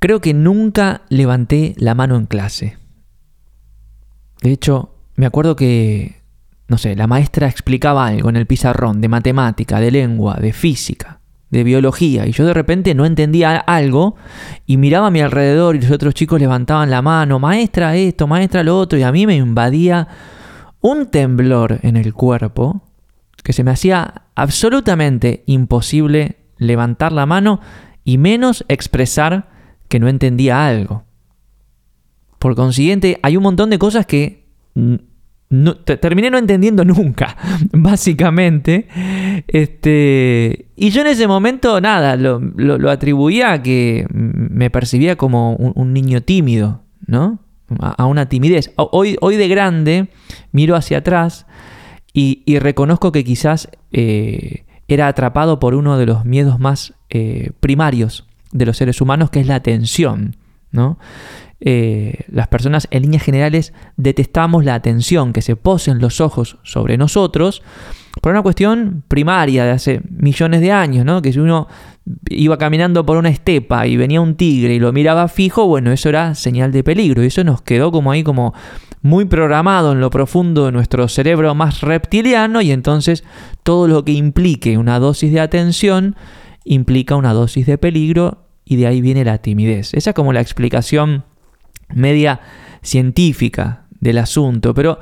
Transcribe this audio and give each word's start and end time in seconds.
Creo 0.00 0.20
que 0.20 0.32
nunca 0.32 1.02
levanté 1.10 1.74
la 1.76 1.94
mano 1.94 2.16
en 2.16 2.24
clase. 2.24 2.78
De 4.40 4.50
hecho, 4.50 4.94
me 5.14 5.26
acuerdo 5.26 5.56
que, 5.56 6.22
no 6.68 6.78
sé, 6.78 6.96
la 6.96 7.06
maestra 7.06 7.48
explicaba 7.48 8.06
algo 8.06 8.30
en 8.30 8.36
el 8.36 8.46
pizarrón 8.46 9.02
de 9.02 9.08
matemática, 9.08 9.78
de 9.78 9.90
lengua, 9.90 10.38
de 10.40 10.54
física, 10.54 11.20
de 11.50 11.64
biología, 11.64 12.26
y 12.26 12.32
yo 12.32 12.46
de 12.46 12.54
repente 12.54 12.94
no 12.94 13.04
entendía 13.04 13.58
algo 13.58 14.16
y 14.64 14.78
miraba 14.78 15.08
a 15.08 15.10
mi 15.10 15.20
alrededor 15.20 15.76
y 15.76 15.82
los 15.82 15.90
otros 15.90 16.14
chicos 16.14 16.40
levantaban 16.40 16.88
la 16.88 17.02
mano, 17.02 17.38
maestra 17.38 17.94
esto, 17.94 18.26
maestra 18.26 18.62
lo 18.62 18.78
otro, 18.78 18.98
y 18.98 19.02
a 19.02 19.12
mí 19.12 19.26
me 19.26 19.36
invadía 19.36 20.08
un 20.80 21.10
temblor 21.10 21.78
en 21.82 21.96
el 21.96 22.14
cuerpo 22.14 22.82
que 23.42 23.52
se 23.52 23.64
me 23.64 23.72
hacía 23.72 24.22
absolutamente 24.34 25.42
imposible 25.44 26.38
levantar 26.56 27.12
la 27.12 27.26
mano 27.26 27.60
y 28.02 28.16
menos 28.16 28.64
expresar 28.68 29.59
que 29.90 29.98
no 29.98 30.08
entendía 30.08 30.66
algo. 30.66 31.04
Por 32.38 32.54
consiguiente, 32.54 33.18
hay 33.22 33.36
un 33.36 33.42
montón 33.42 33.68
de 33.68 33.78
cosas 33.78 34.06
que 34.06 34.46
terminé 36.00 36.30
no 36.30 36.38
entendiendo 36.38 36.84
nunca, 36.86 37.36
básicamente. 37.72 38.86
Este, 39.48 40.70
y 40.76 40.90
yo 40.90 41.02
en 41.02 41.08
ese 41.08 41.26
momento, 41.26 41.80
nada, 41.80 42.16
lo, 42.16 42.90
atribuía 42.90 43.52
a 43.52 43.62
que 43.62 44.06
me 44.10 44.70
percibía 44.70 45.16
como 45.16 45.56
un, 45.56 45.92
niño 45.92 46.22
tímido, 46.22 46.84
¿no? 47.06 47.40
A, 47.80 48.06
una 48.06 48.28
timidez. 48.28 48.72
Hoy, 48.76 49.16
hoy 49.20 49.36
de 49.36 49.48
grande, 49.48 50.08
miro 50.52 50.76
hacia 50.76 50.98
atrás 50.98 51.46
y, 52.12 52.58
reconozco 52.60 53.10
que 53.10 53.24
quizás 53.24 53.68
eh, 53.90 54.64
era 54.86 55.08
atrapado 55.08 55.58
por 55.58 55.74
uno 55.74 55.98
de 55.98 56.06
los 56.06 56.24
miedos 56.24 56.60
más 56.60 56.94
eh, 57.10 57.50
primarios 57.58 58.29
de 58.52 58.66
los 58.66 58.76
seres 58.76 59.00
humanos, 59.00 59.30
que 59.30 59.40
es 59.40 59.46
la 59.46 59.56
atención. 59.56 60.36
¿no? 60.72 60.98
Eh, 61.60 62.24
las 62.28 62.48
personas 62.48 62.88
en 62.90 63.02
líneas 63.02 63.22
generales 63.22 63.72
detestamos 63.96 64.64
la 64.64 64.74
atención, 64.74 65.32
que 65.32 65.42
se 65.42 65.56
posen 65.56 65.98
los 65.98 66.20
ojos 66.20 66.58
sobre 66.62 66.96
nosotros, 66.96 67.62
por 68.22 68.32
una 68.32 68.42
cuestión 68.42 69.04
primaria 69.08 69.64
de 69.64 69.70
hace 69.70 70.00
millones 70.10 70.60
de 70.60 70.72
años, 70.72 71.04
¿no? 71.04 71.22
que 71.22 71.32
si 71.32 71.38
uno 71.38 71.68
iba 72.28 72.58
caminando 72.58 73.04
por 73.04 73.16
una 73.16 73.28
estepa 73.28 73.86
y 73.86 73.96
venía 73.96 74.20
un 74.20 74.34
tigre 74.34 74.74
y 74.74 74.78
lo 74.78 74.92
miraba 74.92 75.28
fijo, 75.28 75.66
bueno, 75.66 75.92
eso 75.92 76.08
era 76.08 76.34
señal 76.34 76.72
de 76.72 76.82
peligro 76.82 77.22
y 77.22 77.26
eso 77.26 77.44
nos 77.44 77.62
quedó 77.62 77.92
como 77.92 78.10
ahí 78.10 78.24
como 78.24 78.54
muy 79.02 79.24
programado 79.24 79.92
en 79.92 80.00
lo 80.00 80.10
profundo 80.10 80.66
de 80.66 80.72
nuestro 80.72 81.08
cerebro 81.08 81.54
más 81.54 81.80
reptiliano 81.80 82.60
y 82.60 82.70
entonces 82.70 83.24
todo 83.62 83.88
lo 83.88 84.04
que 84.04 84.12
implique 84.12 84.76
una 84.76 84.98
dosis 84.98 85.32
de 85.32 85.40
atención 85.40 86.16
implica 86.64 87.16
una 87.16 87.32
dosis 87.32 87.66
de 87.66 87.78
peligro 87.78 88.46
y 88.64 88.76
de 88.76 88.86
ahí 88.86 89.00
viene 89.00 89.24
la 89.24 89.38
timidez. 89.38 89.94
Esa 89.94 90.10
es 90.10 90.16
como 90.16 90.32
la 90.32 90.40
explicación 90.40 91.24
media 91.94 92.40
científica 92.82 93.86
del 94.00 94.18
asunto, 94.18 94.74
pero 94.74 94.98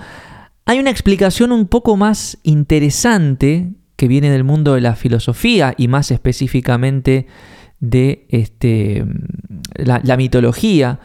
hay 0.64 0.79
una 0.79 0.91
explicación 0.91 1.53
un 1.53 1.67
poco 1.67 1.97
más 1.97 2.39
interesante 2.42 3.70
que 3.97 4.09
viene 4.09 4.31
del 4.31 4.45
mundo 4.45 4.75
de 4.75 4.81
la 4.81 4.95
filosofía 4.97 5.75
y 5.77 5.89
más 5.89 6.11
específicamente 6.11 7.27
de 7.81 8.27
este, 8.29 9.05
la, 9.75 10.17
mitología. 10.17 11.01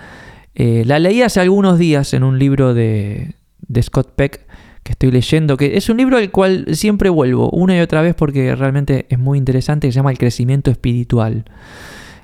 Eh, 0.54 0.84
la 0.86 1.00
leí 1.00 1.22
hace 1.22 1.40
algunos 1.40 1.80
días 1.80 2.14
en 2.14 2.24
un 2.24 2.40
libro 2.40 2.74
de, 2.74 3.36
Scott 3.82 4.14
Peck 4.16 4.46
que 4.84 4.92
estoy 4.92 5.12
leyendo, 5.12 5.58
que 5.58 5.78
es 5.78 5.90
un 5.90 5.98
libro 5.98 6.18
al 6.18 6.30
cual 6.32 6.66
siempre 6.74 7.10
vuelvo 7.10 7.50
una 7.52 7.78
y 7.78 7.80
otra 7.80 8.02
vez 8.02 8.16
porque 8.16 8.56
realmente 8.56 9.06
es 9.10 9.18
muy 9.18 9.38
interesante, 9.38 9.88
se 9.88 9.96
llama 9.96 10.12
El 10.12 10.18
crecimiento 10.18 10.72
espiritual. 10.72 11.46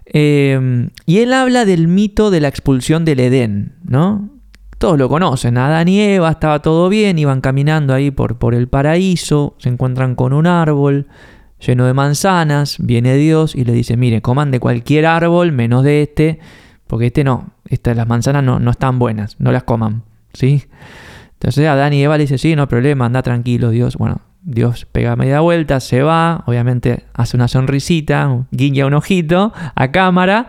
Eh, 0.05 0.89
y 1.05 1.19
él 1.19 1.33
habla 1.33 1.65
del 1.65 1.87
mito 1.87 2.31
de 2.31 2.41
la 2.41 2.47
expulsión 2.47 3.05
del 3.05 3.19
Edén, 3.19 3.73
¿no? 3.83 4.29
Todos 4.77 4.97
lo 4.97 5.09
conocen, 5.09 5.57
Adán 5.57 5.89
y 5.89 5.99
Eva, 5.99 6.31
estaba 6.31 6.61
todo 6.61 6.89
bien, 6.89 7.19
iban 7.19 7.41
caminando 7.41 7.93
ahí 7.93 8.11
por, 8.11 8.37
por 8.37 8.55
el 8.55 8.67
paraíso, 8.67 9.55
se 9.57 9.69
encuentran 9.69 10.15
con 10.15 10.31
un 10.31 10.47
árbol 10.47 11.07
lleno 11.59 11.85
de 11.85 11.93
manzanas, 11.93 12.77
viene 12.79 13.15
Dios 13.15 13.55
y 13.55 13.65
le 13.65 13.73
dice, 13.73 13.97
mire, 13.97 14.21
coman 14.21 14.51
de 14.51 14.59
cualquier 14.59 15.05
árbol 15.05 15.51
menos 15.51 15.83
de 15.83 16.01
este, 16.03 16.39
porque 16.87 17.07
este 17.07 17.23
no, 17.23 17.51
estas, 17.65 17.95
las 17.95 18.07
manzanas 18.07 18.43
no, 18.43 18.59
no 18.59 18.71
están 18.71 18.99
buenas, 18.99 19.35
no 19.39 19.51
las 19.51 19.63
coman, 19.63 20.03
¿sí? 20.33 20.63
Entonces 21.39 21.67
Adán 21.67 21.93
y 21.93 22.03
Eva 22.03 22.17
le 22.17 22.23
dice, 22.23 22.37
sí, 22.37 22.53
no 22.55 22.63
hay 22.63 22.67
problema, 22.67 23.05
anda 23.05 23.23
tranquilo, 23.23 23.69
Dios. 23.69 23.95
Bueno, 23.95 24.19
Dios 24.41 24.85
pega 24.91 25.15
media 25.15 25.39
vuelta, 25.39 25.79
se 25.79 26.01
va, 26.01 26.43
obviamente 26.47 27.05
hace 27.13 27.37
una 27.37 27.47
sonrisita, 27.47 28.45
guiña 28.51 28.85
un 28.85 28.93
ojito 28.93 29.53
a 29.75 29.91
cámara 29.91 30.47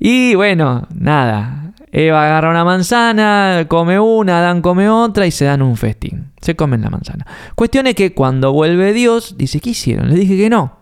y 0.00 0.34
bueno, 0.34 0.88
nada, 0.94 1.72
Eva 1.92 2.24
agarra 2.24 2.50
una 2.50 2.64
manzana, 2.64 3.66
come 3.68 4.00
una, 4.00 4.38
Adán 4.38 4.62
come 4.62 4.88
otra 4.88 5.26
y 5.26 5.30
se 5.30 5.44
dan 5.44 5.62
un 5.62 5.76
festín. 5.76 6.32
Se 6.40 6.56
comen 6.56 6.82
la 6.82 6.90
manzana. 6.90 7.26
Cuestión 7.54 7.86
es 7.86 7.94
que 7.94 8.14
cuando 8.14 8.52
vuelve 8.52 8.92
Dios, 8.92 9.36
dice, 9.38 9.60
¿qué 9.60 9.70
hicieron? 9.70 10.08
Les 10.08 10.18
dije 10.18 10.36
que 10.36 10.50
no. 10.50 10.78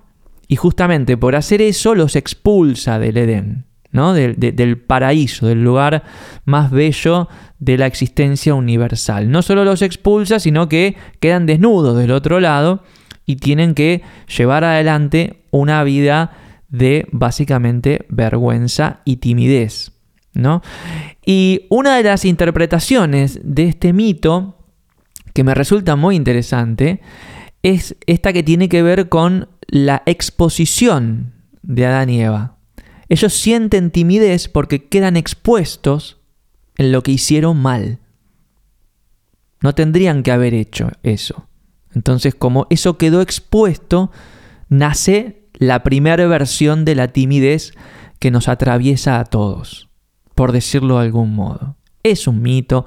Y 0.49 0.57
justamente 0.57 1.17
por 1.17 1.37
hacer 1.37 1.63
eso 1.63 1.95
los 1.95 2.17
expulsa 2.17 2.99
del 2.99 3.17
Edén, 3.17 3.67
¿no? 3.93 4.15
del 4.15 4.79
paraíso, 4.79 5.47
del 5.47 5.63
lugar 5.63 6.03
más 6.45 6.71
bello 6.71 7.29
de 7.59 7.79
la 7.79 7.87
existencia 7.87 8.55
universal. 8.55 9.31
No 9.31 9.43
solo 9.43 9.65
los 9.65 9.83
expulsa, 9.83 10.41
sino 10.41 10.69
que 10.69 10.97
quedan 11.21 11.47
desnudos 11.47 11.97
del 11.97 12.11
otro 12.11 12.41
lado 12.41 12.83
y 13.27 13.37
tienen 13.37 13.75
que 13.75 14.03
llevar 14.37 14.65
adelante 14.65 15.45
una 15.51 15.85
vida 15.85 16.33
de 16.69 17.07
básicamente 17.13 18.07
vergüenza 18.09 19.01
y 19.05 19.17
timidez. 19.17 19.93
¿no? 20.35 20.63
Y 21.25 21.67
una 21.69 21.97
de 21.97 22.03
las 22.03 22.25
interpretaciones 22.25 23.41
de 23.45 23.69
este 23.69 23.93
mito 23.93 24.57
que 25.35 25.45
me 25.45 25.55
resulta 25.55 25.97
muy 25.97 26.17
interesante 26.17 27.01
es 27.63 27.97
esta 28.07 28.33
que 28.33 28.43
tiene 28.43 28.69
que 28.69 28.83
ver 28.83 29.09
con 29.09 29.49
la 29.69 30.03
exposición 30.07 31.33
de 31.63 31.87
Adán 31.87 32.11
y 32.11 32.23
Eva. 32.23 32.57
Ellos 33.13 33.35
sienten 33.35 33.91
timidez 33.91 34.49
porque 34.49 34.89
quedan 34.89 35.17
expuestos 35.17 36.19
en 36.77 36.93
lo 36.93 37.03
que 37.03 37.13
hicieron 37.13 37.59
mal. 37.61 37.99
No 39.61 39.75
tendrían 39.75 40.23
que 40.23 40.33
haber 40.33 40.55
hecho 40.55 40.91
eso. 41.03 41.47
Entonces, 41.95 42.35
como 42.35 42.67
eso 42.71 42.97
quedó 42.97 43.21
expuesto, 43.21 44.11
nace 44.69 45.47
la 45.53 45.83
primera 45.83 46.27
versión 46.27 46.87
de 46.87 46.95
la 46.95 47.09
timidez 47.09 47.75
que 48.19 48.31
nos 48.31 48.49
atraviesa 48.49 49.21
a 49.21 49.27
todos 49.27 49.91
por 50.35 50.53
decirlo 50.53 50.99
de 50.99 51.05
algún 51.05 51.35
modo. 51.35 51.77
Es 52.03 52.27
un 52.27 52.43
mito. 52.43 52.87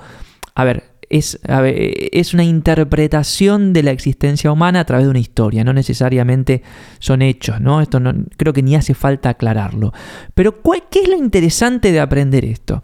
A 0.55 0.63
ver, 0.63 0.94
es, 1.09 1.39
es, 1.43 2.33
una 2.33 2.43
interpretación 2.43 3.73
de 3.73 3.83
la 3.83 3.91
existencia 3.91 4.51
humana 4.51 4.81
a 4.81 4.85
través 4.85 5.05
de 5.05 5.11
una 5.11 5.19
historia, 5.19 5.63
no 5.63 5.73
necesariamente 5.73 6.63
son 6.99 7.21
hechos, 7.21 7.61
¿no? 7.61 7.81
Esto 7.81 7.99
no, 7.99 8.13
creo 8.37 8.53
que 8.53 8.63
ni 8.63 8.75
hace 8.75 8.93
falta 8.93 9.29
aclararlo. 9.29 9.93
Pero 10.33 10.61
¿qué 10.89 11.01
es 11.01 11.09
lo 11.09 11.17
interesante 11.17 11.91
de 11.91 11.99
aprender 11.99 12.45
esto? 12.45 12.83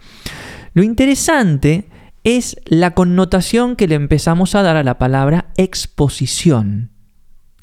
Lo 0.73 0.83
interesante 0.83 1.89
es 2.23 2.57
la 2.65 2.91
connotación 2.93 3.75
que 3.75 3.87
le 3.87 3.95
empezamos 3.95 4.55
a 4.55 4.61
dar 4.61 4.77
a 4.77 4.83
la 4.83 4.97
palabra 4.97 5.51
exposición. 5.57 6.91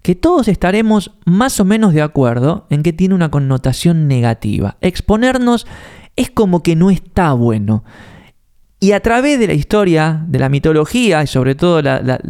Que 0.02 0.14
todos 0.14 0.48
estaremos 0.48 1.12
más 1.24 1.60
o 1.60 1.64
menos 1.64 1.92
de 1.92 2.02
acuerdo 2.02 2.66
en 2.70 2.82
que 2.82 2.92
tiene 2.92 3.14
una 3.14 3.30
connotación 3.30 4.08
negativa. 4.08 4.76
Exponernos 4.80 5.66
es 6.16 6.30
como 6.30 6.62
que 6.62 6.76
no 6.76 6.90
está 6.90 7.32
bueno. 7.32 7.84
Y 8.80 8.92
a 8.92 9.00
través 9.00 9.40
de 9.40 9.48
la 9.48 9.54
historia, 9.54 10.24
de 10.28 10.38
la 10.38 10.48
mitología, 10.48 11.22
y 11.22 11.26
sobre 11.26 11.54
todo 11.54 11.82
la, 11.82 12.20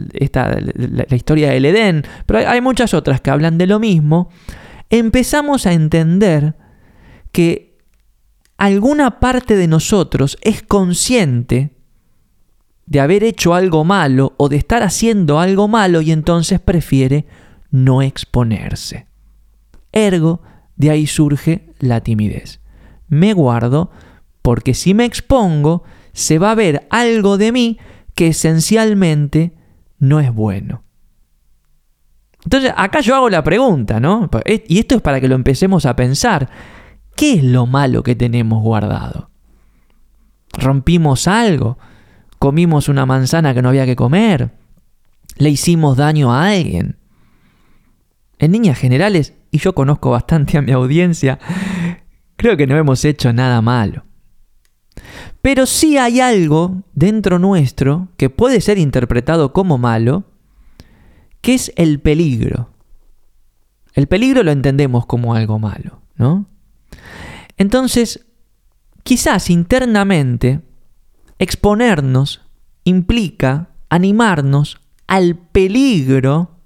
historia 1.11 1.51
del 1.51 1.67
Edén, 1.67 2.05
pero 2.25 2.49
hay 2.49 2.61
muchas 2.61 2.95
otras 2.95 3.21
que 3.21 3.31
hablan 3.31 3.59
de 3.59 3.67
lo 3.67 3.79
mismo, 3.79 4.31
empezamos 4.89 5.67
a 5.67 5.75
entender 5.75 6.55
que 7.33 7.77
alguna 8.57 9.21
parte 9.21 9.57
de 9.57 9.69
nosotros 9.69 10.39
es 10.41 10.63
consciente 10.63 11.77
de 12.87 13.01
haber 13.01 13.25
hecho 13.25 13.55
algo 13.55 13.85
malo 13.85 14.33
o 14.39 14.49
de 14.49 14.57
estar 14.57 14.83
haciendo 14.83 15.41
algo 15.41 15.69
malo 15.69 16.01
y 16.01 16.13
entonces 16.13 16.59
prefiere 16.61 17.27
no 17.71 18.01
exponerse. 18.01 19.07
Ergo, 19.93 20.41
de 20.77 20.91
ahí 20.91 21.07
surge 21.07 21.75
la 21.79 22.01
timidez 22.01 22.61
me 23.09 23.33
guardo 23.33 23.91
porque 24.43 24.75
si 24.75 24.95
me 24.95 25.05
expongo, 25.05 25.83
se 26.19 26.39
va 26.39 26.51
a 26.51 26.57
ver 26.57 26.89
algo 26.91 27.39
de 27.39 27.53
mí 27.53 27.79
que 28.15 28.29
esencialmente 28.29 29.55
no 29.99 30.19
es 30.19 30.35
bueno. 30.35 30.83
Entonces, 32.45 32.73
acá 32.77 33.01
yo 33.01 33.15
hago 33.15 33.31
la 33.31 33.45
pregunta, 33.45 34.01
¿no? 34.01 34.29
Y 34.67 34.81
esto 34.81 34.97
es 34.97 35.03
para 35.03 35.21
que 35.21 35.29
lo 35.29 35.37
empecemos 35.37 35.87
a 35.87 35.95
pensar. 35.95 36.51
¿Qué 37.15 37.35
es 37.35 37.45
lo 37.45 37.67
malo 37.67 38.03
que 38.03 38.17
tenemos 38.17 38.63
guardado? 38.63 39.31
¿Rompimos 40.55 41.29
algo? 41.29 41.79
¿Comimos 42.39 42.89
una 42.89 43.07
manzana 43.07 43.55
que 43.55 43.63
no 43.63 43.69
había 43.69 43.87
que 43.87 43.97
comer? 43.97 44.51
¿Le 45.37 45.51
hicimos 45.51 45.97
daño 45.97 46.33
a 46.33 46.49
alguien? 46.49 46.99
En 48.39 48.53
líneas 48.53 48.79
generales, 48.79 49.35
y 49.53 49.59
yo 49.59 49.75
conozco 49.75 50.11
bastante 50.11 50.59
a 50.59 50.63
mi 50.63 50.73
audiencia, 50.73 51.39
creo 52.37 52.57
que 52.57 52.67
no 52.67 52.77
hemos 52.77 53.05
hecho 53.05 53.33
nada 53.33 53.63
malo. 53.63 54.08
Pero 55.49 55.65
sí 55.65 55.97
hay 55.97 56.21
algo 56.21 56.83
dentro 56.93 57.39
nuestro 57.39 58.09
que 58.19 58.29
puede 58.29 58.61
ser 58.61 58.77
interpretado 58.77 59.55
como 59.55 59.79
malo, 59.79 60.25
que 61.41 61.55
es 61.55 61.73
el 61.77 62.01
peligro. 62.01 62.69
El 63.95 64.09
peligro 64.09 64.43
lo 64.43 64.51
entendemos 64.51 65.07
como 65.07 65.35
algo 65.35 65.59
malo, 65.59 66.03
¿no? 66.17 66.45
Entonces, 67.57 68.27
quizás 69.05 69.49
internamente, 69.49 70.61
exponernos 71.39 72.43
implica 72.85 73.71
animarnos 73.89 74.83
al 75.07 75.35
peligro 75.35 76.59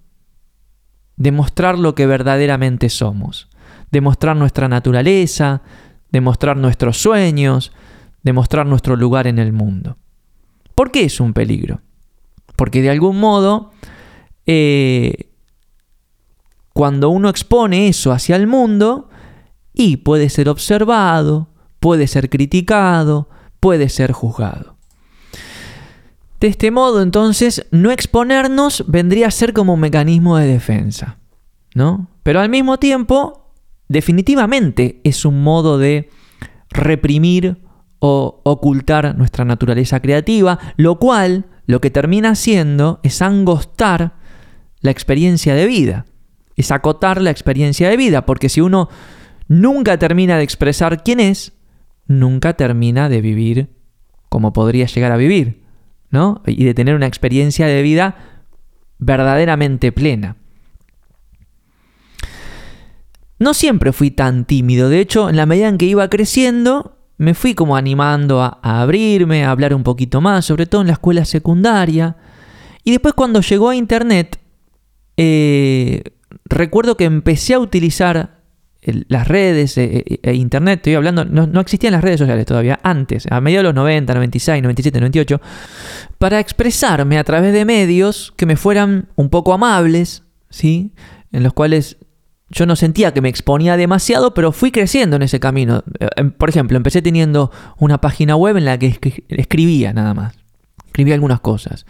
de 1.16 1.30
mostrar 1.30 1.78
lo 1.78 1.94
que 1.94 2.06
verdaderamente 2.06 2.88
somos, 2.88 3.48
de 3.92 4.00
mostrar 4.00 4.34
nuestra 4.36 4.66
naturaleza, 4.66 5.62
de 6.10 6.20
mostrar 6.20 6.56
nuestros 6.56 7.00
sueños, 7.00 7.70
de 8.22 8.32
mostrar 8.32 8.66
nuestro 8.66 8.96
lugar 8.96 9.26
en 9.26 9.38
el 9.38 9.52
mundo. 9.52 9.96
¿Por 10.74 10.90
qué 10.90 11.04
es 11.04 11.20
un 11.20 11.32
peligro? 11.32 11.80
Porque 12.56 12.82
de 12.82 12.90
algún 12.90 13.18
modo, 13.18 13.72
eh, 14.46 15.30
cuando 16.72 17.10
uno 17.10 17.28
expone 17.28 17.88
eso 17.88 18.12
hacia 18.12 18.36
el 18.36 18.46
mundo, 18.46 19.08
y 19.74 19.98
puede 19.98 20.28
ser 20.28 20.48
observado, 20.48 21.48
puede 21.80 22.06
ser 22.06 22.28
criticado, 22.28 23.28
puede 23.60 23.88
ser 23.88 24.12
juzgado. 24.12 24.76
De 26.40 26.48
este 26.48 26.70
modo, 26.70 27.02
entonces, 27.02 27.66
no 27.70 27.90
exponernos 27.90 28.84
vendría 28.88 29.28
a 29.28 29.30
ser 29.30 29.52
como 29.52 29.74
un 29.74 29.80
mecanismo 29.80 30.36
de 30.36 30.46
defensa, 30.46 31.18
¿no? 31.74 32.08
Pero 32.22 32.40
al 32.40 32.48
mismo 32.48 32.78
tiempo, 32.78 33.54
definitivamente 33.88 35.00
es 35.04 35.24
un 35.24 35.42
modo 35.42 35.78
de 35.78 36.10
reprimir 36.70 37.62
o 38.04 38.40
ocultar 38.42 39.16
nuestra 39.16 39.44
naturaleza 39.44 40.00
creativa, 40.00 40.58
lo 40.76 40.98
cual 40.98 41.44
lo 41.66 41.80
que 41.80 41.92
termina 41.92 42.30
haciendo 42.30 42.98
es 43.04 43.22
angostar 43.22 44.14
la 44.80 44.90
experiencia 44.90 45.54
de 45.54 45.66
vida, 45.66 46.04
es 46.56 46.72
acotar 46.72 47.22
la 47.22 47.30
experiencia 47.30 47.88
de 47.88 47.96
vida, 47.96 48.26
porque 48.26 48.48
si 48.48 48.60
uno 48.60 48.88
nunca 49.46 50.00
termina 50.00 50.36
de 50.36 50.42
expresar 50.42 51.04
quién 51.04 51.20
es, 51.20 51.52
nunca 52.08 52.54
termina 52.54 53.08
de 53.08 53.20
vivir 53.20 53.70
como 54.28 54.52
podría 54.52 54.86
llegar 54.86 55.12
a 55.12 55.16
vivir, 55.16 55.62
¿no? 56.10 56.42
Y 56.44 56.64
de 56.64 56.74
tener 56.74 56.96
una 56.96 57.06
experiencia 57.06 57.68
de 57.68 57.82
vida 57.82 58.16
verdaderamente 58.98 59.92
plena. 59.92 60.38
No 63.38 63.54
siempre 63.54 63.92
fui 63.92 64.10
tan 64.10 64.44
tímido, 64.44 64.88
de 64.88 64.98
hecho, 64.98 65.30
en 65.30 65.36
la 65.36 65.46
medida 65.46 65.68
en 65.68 65.78
que 65.78 65.86
iba 65.86 66.10
creciendo, 66.10 66.98
me 67.22 67.34
fui 67.34 67.54
como 67.54 67.76
animando 67.76 68.42
a, 68.42 68.58
abrirme, 68.62 69.44
a 69.44 69.52
hablar 69.52 69.74
un 69.74 69.84
poquito 69.84 70.20
más, 70.20 70.44
sobre 70.44 70.66
todo 70.66 70.80
en 70.80 70.88
la 70.88 70.94
escuela 70.94 71.24
secundaria. 71.24 72.16
Y 72.82 72.90
después 72.90 73.14
cuando 73.14 73.40
llegó 73.40 73.68
a 73.68 73.76
Internet, 73.76 74.40
eh, 75.16 76.02
recuerdo 76.46 76.96
que 76.96 77.04
empecé 77.04 77.54
a 77.54 77.60
utilizar 77.60 78.40
las 78.82 79.28
redes 79.28 79.78
e, 79.78 80.18
Internet, 80.34 80.80
estoy 80.80 80.94
hablando, 80.94 81.24
no, 81.24 81.60
existían 81.60 81.92
las 81.92 82.02
redes 82.02 82.18
sociales 82.18 82.44
todavía, 82.44 82.80
antes, 82.82 83.28
a 83.30 83.40
mediados 83.40 83.62
de 83.62 83.68
los 83.68 83.74
90, 83.76 84.14
96, 84.14 84.60
97, 84.60 84.98
98, 84.98 85.40
para 86.18 86.40
expresarme 86.40 87.18
a 87.18 87.24
través 87.24 87.52
de 87.52 87.64
medios 87.64 88.34
que 88.36 88.46
me 88.46 88.56
fueran 88.56 89.10
un 89.14 89.30
poco 89.30 89.52
amables, 89.52 90.24
¿sí? 90.50 90.92
En 91.30 91.44
los 91.44 91.52
cuales 91.52 91.98
yo 92.52 92.66
no 92.66 92.76
sentía 92.76 93.12
que 93.12 93.20
me 93.20 93.28
exponía 93.28 93.76
demasiado, 93.76 94.34
pero 94.34 94.52
fui 94.52 94.70
creciendo 94.70 95.16
en 95.16 95.22
ese 95.22 95.40
camino. 95.40 95.82
Eh, 95.98 96.08
em, 96.16 96.30
por 96.30 96.48
ejemplo, 96.48 96.76
empecé 96.76 97.02
teniendo 97.02 97.50
una 97.78 98.00
página 98.00 98.36
web 98.36 98.56
en 98.58 98.66
la 98.66 98.78
que 98.78 98.98
escribía 99.28 99.92
nada 99.92 100.14
más. 100.14 100.34
Escribía 100.86 101.14
algunas 101.14 101.40
cosas. 101.40 101.86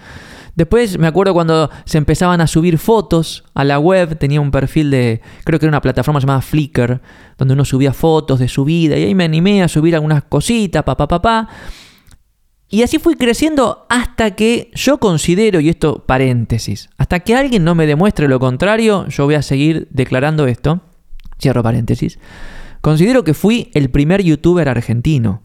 Después 0.54 0.98
me 0.98 1.06
acuerdo 1.06 1.32
cuando 1.32 1.70
se 1.84 1.98
empezaban 1.98 2.40
a 2.40 2.46
subir 2.46 2.78
fotos 2.78 3.42
a 3.54 3.64
la 3.64 3.78
web, 3.78 4.18
tenía 4.18 4.40
un 4.40 4.50
perfil 4.50 4.90
de, 4.90 5.22
creo 5.44 5.58
que 5.58 5.66
era 5.66 5.70
una 5.70 5.80
plataforma 5.80 6.20
llamada 6.20 6.42
Flickr, 6.42 7.00
donde 7.38 7.54
uno 7.54 7.64
subía 7.64 7.92
fotos 7.92 8.38
de 8.38 8.48
su 8.48 8.64
vida 8.64 8.96
y 8.98 9.04
ahí 9.04 9.14
me 9.14 9.24
animé 9.24 9.62
a 9.62 9.68
subir 9.68 9.94
algunas 9.94 10.24
cositas, 10.24 10.82
papá, 10.84 11.08
papá. 11.08 11.48
Pa, 11.48 11.48
y 12.72 12.82
así 12.82 12.98
fui 12.98 13.16
creciendo 13.16 13.84
hasta 13.90 14.30
que 14.30 14.70
yo 14.74 14.96
considero, 14.96 15.60
y 15.60 15.68
esto 15.68 16.04
paréntesis, 16.06 16.88
hasta 16.96 17.20
que 17.20 17.36
alguien 17.36 17.64
no 17.64 17.74
me 17.74 17.86
demuestre 17.86 18.28
lo 18.28 18.40
contrario, 18.40 19.06
yo 19.08 19.26
voy 19.26 19.34
a 19.34 19.42
seguir 19.42 19.88
declarando 19.90 20.46
esto, 20.46 20.80
cierro 21.38 21.62
paréntesis, 21.62 22.18
considero 22.80 23.24
que 23.24 23.34
fui 23.34 23.70
el 23.74 23.90
primer 23.90 24.22
youtuber 24.22 24.70
argentino. 24.70 25.42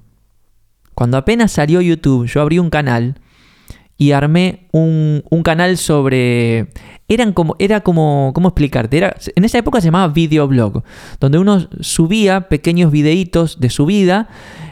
Cuando 0.95 1.17
apenas 1.17 1.51
salió 1.51 1.81
YouTube, 1.81 2.27
yo 2.27 2.39
abrí 2.39 2.59
un 2.59 2.69
canal 2.69 3.19
y 3.97 4.11
armé 4.13 4.69
un, 4.71 5.21
canal 5.43 5.77
sobre... 5.77 6.69
Eran 7.09 7.33
como, 7.33 7.57
era 7.59 7.81
como, 7.81 8.31
¿cómo 8.33 8.47
explicarte? 8.47 8.97
Era, 8.97 9.17
en 9.35 9.43
esa 9.43 9.57
época 9.57 9.81
se 9.81 9.87
llamaba 9.87 10.13
videoblog, 10.13 10.83
donde 11.19 11.39
uno 11.39 11.67
subía 11.81 12.47
pequeños 12.47 12.89
videitos 12.89 13.59
de 13.59 13.69
su 13.69 13.85
vida 13.85 14.29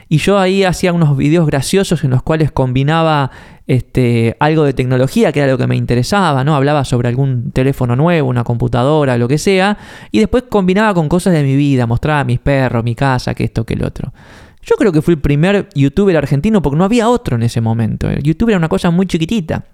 y 0.07 0.17
yo 0.17 0.37
ahí 0.37 0.63
hacía 0.63 0.93
unos 0.93 1.17
videos 1.17 1.47
graciosos 1.47 2.03
en 2.03 2.11
los 2.11 2.21
cuales 2.21 2.51
combinaba 2.51 3.31
este, 3.67 4.37
algo 4.39 4.63
de 4.63 4.73
tecnología, 4.73 5.31
que 5.31 5.39
era 5.39 5.51
lo 5.51 5.57
que 5.57 5.65
me 5.65 5.75
interesaba, 5.75 6.43
¿no? 6.43 6.55
Hablaba 6.55 6.85
sobre 6.85 7.09
algún 7.09 7.51
teléfono 7.51 7.95
nuevo, 7.95 8.29
una 8.29 8.43
computadora, 8.43 9.17
lo 9.17 9.27
que 9.27 9.37
sea, 9.37 9.77
y 10.11 10.19
después 10.19 10.43
combinaba 10.49 10.93
con 10.93 11.09
cosas 11.09 11.33
de 11.33 11.43
mi 11.43 11.55
vida, 11.55 11.87
mostraba 11.87 12.19
a 12.19 12.23
mis 12.23 12.39
perros, 12.39 12.83
mi 12.83 12.93
casa, 12.93 13.33
que 13.33 13.45
esto, 13.45 13.65
que 13.65 13.73
el 13.73 13.83
otro. 13.83 14.13
Yo 14.61 14.75
creo 14.75 14.91
que 14.91 15.01
fui 15.01 15.15
el 15.15 15.21
primer 15.21 15.69
youtuber 15.73 16.17
argentino 16.17 16.61
porque 16.61 16.77
no 16.77 16.83
había 16.83 17.09
otro 17.09 17.35
en 17.35 17.43
ese 17.43 17.61
momento. 17.61 18.11
YouTube 18.11 18.49
era 18.49 18.57
una 18.57 18.69
cosa 18.69 18.89
muy 18.91 19.05
chiquitita. 19.05 19.65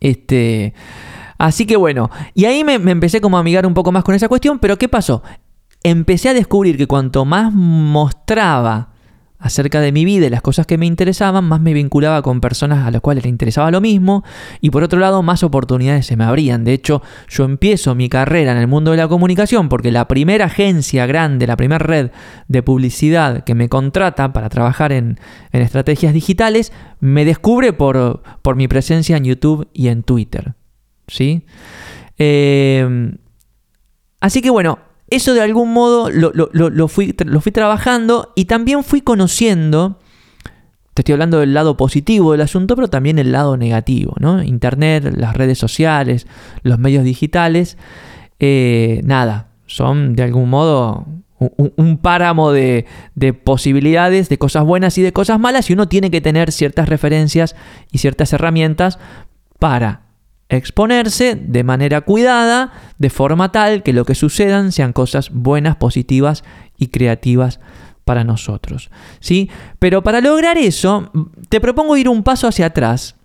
Este. 0.00 0.74
Así 1.38 1.66
que 1.66 1.76
bueno, 1.76 2.10
y 2.34 2.44
ahí 2.46 2.64
me, 2.64 2.80
me 2.80 2.90
empecé 2.90 3.20
como 3.20 3.36
a 3.36 3.40
amigar 3.40 3.64
un 3.64 3.74
poco 3.74 3.92
más 3.92 4.02
con 4.02 4.16
esa 4.16 4.28
cuestión, 4.28 4.58
pero 4.58 4.76
¿qué 4.76 4.88
pasó? 4.88 5.22
Empecé 5.84 6.30
a 6.30 6.34
descubrir 6.34 6.76
que 6.76 6.88
cuanto 6.88 7.24
más 7.24 7.52
mostraba 7.52 8.88
acerca 9.38 9.80
de 9.80 9.92
mi 9.92 10.04
vida 10.04 10.26
y 10.26 10.30
las 10.30 10.42
cosas 10.42 10.66
que 10.66 10.78
me 10.78 10.86
interesaban, 10.86 11.44
más 11.44 11.60
me 11.60 11.72
vinculaba 11.72 12.22
con 12.22 12.40
personas 12.40 12.86
a 12.86 12.90
las 12.90 13.00
cuales 13.00 13.24
le 13.24 13.30
interesaba 13.30 13.70
lo 13.70 13.80
mismo 13.80 14.24
y 14.60 14.70
por 14.70 14.82
otro 14.82 14.98
lado 14.98 15.22
más 15.22 15.42
oportunidades 15.42 16.06
se 16.06 16.16
me 16.16 16.24
abrían. 16.24 16.64
De 16.64 16.72
hecho, 16.72 17.02
yo 17.28 17.44
empiezo 17.44 17.94
mi 17.94 18.08
carrera 18.08 18.52
en 18.52 18.58
el 18.58 18.66
mundo 18.66 18.90
de 18.90 18.96
la 18.96 19.06
comunicación 19.06 19.68
porque 19.68 19.92
la 19.92 20.08
primera 20.08 20.46
agencia 20.46 21.06
grande, 21.06 21.46
la 21.46 21.56
primera 21.56 21.78
red 21.78 22.10
de 22.48 22.62
publicidad 22.62 23.44
que 23.44 23.54
me 23.54 23.68
contrata 23.68 24.32
para 24.32 24.48
trabajar 24.48 24.92
en, 24.92 25.18
estrategias 25.52 26.12
digitales, 26.12 26.72
me 27.00 27.24
descubre 27.24 27.72
por, 27.72 28.22
por, 28.42 28.56
mi 28.56 28.68
presencia 28.68 29.16
en 29.16 29.24
YouTube 29.24 29.68
y 29.72 29.88
en 29.88 30.02
Twitter. 30.02 30.54
¿Sí? 31.06 31.44
Eh, 32.18 33.12
así 34.20 34.40
que 34.40 34.50
bueno, 34.50 34.78
eso 35.10 35.34
de 35.34 35.40
algún 35.40 35.72
modo 35.72 36.10
lo, 36.10 36.88
fui, 36.88 37.14
lo 37.24 37.40
fui 37.40 37.52
trabajando 37.52 38.32
y 38.36 38.44
también 38.44 38.84
fui 38.84 39.00
conociendo, 39.00 39.98
te 40.92 41.02
estoy 41.02 41.14
hablando 41.14 41.38
del 41.40 41.54
lado 41.54 41.76
positivo 41.76 42.32
del 42.32 42.42
asunto, 42.42 42.76
pero 42.76 42.88
también 42.88 43.18
el 43.18 43.32
lado 43.32 43.56
negativo, 43.56 44.14
¿no? 44.20 44.42
Internet, 44.42 45.14
las 45.16 45.34
redes 45.34 45.58
sociales, 45.58 46.26
los 46.62 46.78
medios 46.78 47.04
digitales, 47.04 47.78
eh, 48.38 49.00
nada, 49.04 49.48
son 49.66 50.14
de 50.14 50.24
algún 50.24 50.50
modo 50.50 51.06
un, 51.38 51.98
páramo 51.98 52.50
de, 52.50 52.84
de, 53.14 53.32
posibilidades, 53.32 54.28
de 54.28 54.38
cosas 54.38 54.64
buenas 54.64 54.98
y 54.98 55.02
de 55.02 55.12
cosas 55.12 55.38
malas, 55.38 55.70
y 55.70 55.72
uno 55.72 55.88
tiene 55.88 56.10
que 56.10 56.20
tener 56.20 56.52
ciertas 56.52 56.88
referencias 56.88 57.54
y 57.92 57.98
ciertas 57.98 58.32
herramientas 58.32 58.98
para 59.58 60.07
exponerse 60.48 61.34
de 61.34 61.62
manera 61.62 62.00
cuidada, 62.00 62.72
de 62.98 63.10
forma 63.10 63.52
tal 63.52 63.82
que 63.82 63.92
lo 63.92 64.04
que 64.04 64.14
sucedan 64.14 64.72
sean 64.72 64.92
cosas 64.92 65.30
buenas, 65.30 65.76
positivas 65.76 66.44
y 66.76 66.88
creativas 66.88 67.60
para 68.04 68.24
nosotros. 68.24 68.90
¿sí? 69.20 69.50
Pero 69.78 70.02
para 70.02 70.20
lograr 70.20 70.56
eso, 70.56 71.12
te 71.48 71.60
propongo 71.60 71.96
ir 71.96 72.08
un 72.08 72.22
paso 72.22 72.48
hacia 72.48 72.66
atrás 72.66 73.16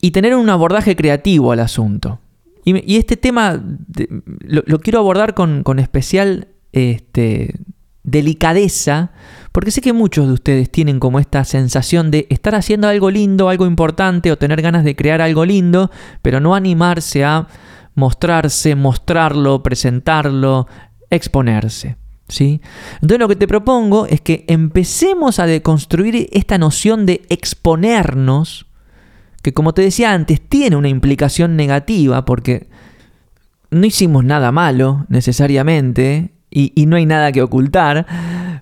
y 0.00 0.10
tener 0.10 0.34
un 0.34 0.50
abordaje 0.50 0.96
creativo 0.96 1.52
al 1.52 1.60
asunto. 1.60 2.20
Y, 2.64 2.96
este 2.96 3.16
tema 3.16 3.62
lo, 4.40 4.80
quiero 4.80 4.98
abordar 4.98 5.34
con, 5.34 5.62
con 5.62 5.78
especial 5.78 6.48
este, 6.72 7.54
delicadeza, 8.06 9.10
porque 9.52 9.70
sé 9.70 9.82
que 9.82 9.92
muchos 9.92 10.26
de 10.26 10.32
ustedes 10.32 10.70
tienen 10.70 10.98
como 10.98 11.18
esta 11.18 11.44
sensación 11.44 12.10
de 12.10 12.26
estar 12.30 12.54
haciendo 12.54 12.88
algo 12.88 13.10
lindo, 13.10 13.48
algo 13.48 13.66
importante 13.66 14.32
o 14.32 14.38
tener 14.38 14.62
ganas 14.62 14.84
de 14.84 14.96
crear 14.96 15.20
algo 15.20 15.44
lindo, 15.44 15.90
pero 16.22 16.40
no 16.40 16.54
animarse 16.54 17.24
a 17.24 17.48
mostrarse, 17.94 18.74
mostrarlo, 18.74 19.62
presentarlo, 19.62 20.66
exponerse. 21.10 21.96
¿Sí? 22.28 22.60
Entonces 22.94 23.20
lo 23.20 23.28
que 23.28 23.36
te 23.36 23.46
propongo 23.46 24.06
es 24.06 24.20
que 24.20 24.44
empecemos 24.48 25.38
a 25.38 25.46
deconstruir 25.46 26.28
esta 26.32 26.58
noción 26.58 27.06
de 27.06 27.22
exponernos, 27.28 28.66
que 29.42 29.54
como 29.54 29.74
te 29.74 29.82
decía 29.82 30.12
antes, 30.12 30.40
tiene 30.40 30.74
una 30.74 30.88
implicación 30.88 31.54
negativa 31.54 32.24
porque 32.24 32.68
no 33.70 33.86
hicimos 33.86 34.24
nada 34.24 34.50
malo 34.50 35.06
necesariamente, 35.08 36.35
y, 36.50 36.86
no 36.86 36.96
hay 36.96 37.06
nada 37.06 37.32
que 37.32 37.42
ocultar. 37.42 38.06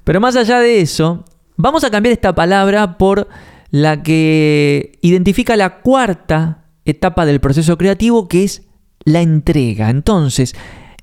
Pero 0.05 0.21
más 0.21 0.37
allá 0.37 0.61
de 0.61 0.81
eso, 0.81 1.25
vamos 1.57 1.85
a 1.85 1.91
cambiar 1.91 2.13
esta 2.13 2.35
palabra 2.35 2.99
por 2.99 3.29
la 3.71 4.03
que 4.03 4.99
identifica 5.03 5.57
la 5.57 5.81
cuarta 5.81 6.65
etapa 6.85 7.27
del 7.27 7.41
proceso 7.41 7.79
creativo, 7.79 8.29
que 8.29 8.45
es 8.45 8.63
la 9.05 9.21
entrega. 9.21 9.91
Entonces, 9.91 10.55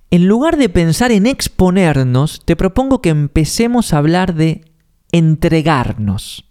en 0.09 0.27
lugar 0.27 0.57
de 0.57 0.69
pensar 0.69 1.11
en 1.11 1.25
exponernos, 1.25 2.41
te 2.45 2.55
propongo 2.55 3.01
que 3.01 3.09
empecemos 3.09 3.93
a 3.93 3.97
hablar 3.97 4.35
de 4.35 4.65
entregarnos. 5.11 6.45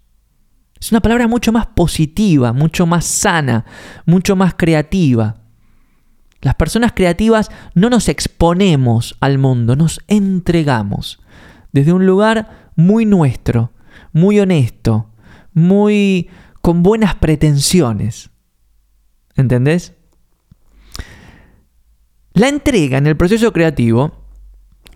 Es 0.80 0.92
una 0.92 1.00
palabra 1.00 1.28
mucho 1.28 1.52
más 1.52 1.66
positiva, 1.66 2.54
mucho 2.54 2.87
más 2.87 3.04
sana, 3.04 3.66
mucho 4.06 4.34
más 4.34 4.54
creativa. 4.54 5.39
Las 6.42 6.54
personas 6.54 6.92
creativas 6.94 7.50
no 7.75 7.90
nos 7.90 8.09
exponemos 8.09 9.16
al 9.20 9.38
mundo, 9.38 9.76
nos 9.76 10.00
entregamos 10.09 11.20
desde 11.73 11.92
un 11.92 12.06
lugar 12.06 12.70
muy 12.76 13.04
nuestro, 13.04 13.73
muy 14.12 14.40
honesto, 14.40 15.11
muy 15.52 16.30
con 16.62 16.82
buenas 16.82 17.14
pretensiones. 17.14 18.30
¿Entendés? 19.37 19.94
La 22.32 22.49
entrega 22.49 22.99
en 22.99 23.06
el 23.06 23.16
proceso 23.16 23.52
creativo, 23.52 24.12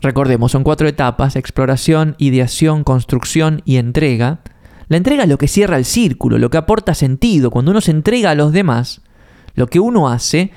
recordemos, 0.01 0.53
son 0.53 0.65
cuatro 0.65 0.89
etapas, 0.89 1.37
exploración, 1.37 2.15
ideación, 2.19 2.85
construcción 2.85 3.63
y 3.65 3.77
entrega. 3.77 4.41
La 4.89 4.97
entrega 4.97 5.25
es 5.25 5.29
lo 5.29 5.39
que 5.39 5.49
cierra 5.49 5.77
el 5.77 5.85
círculo, 5.85 6.39
lo 6.39 6.51
que 6.51 6.59
aporta 6.59 6.95
sentido. 6.95 7.51
Cuando 7.51 7.71
uno 7.71 7.81
se 7.81 7.91
entrega 7.91 8.31
a 8.31 8.35
los 8.35 8.53
demás, 8.53 9.03
lo 9.55 9.67
que 9.67 9.81
uno 9.81 10.09
hace 10.09 10.53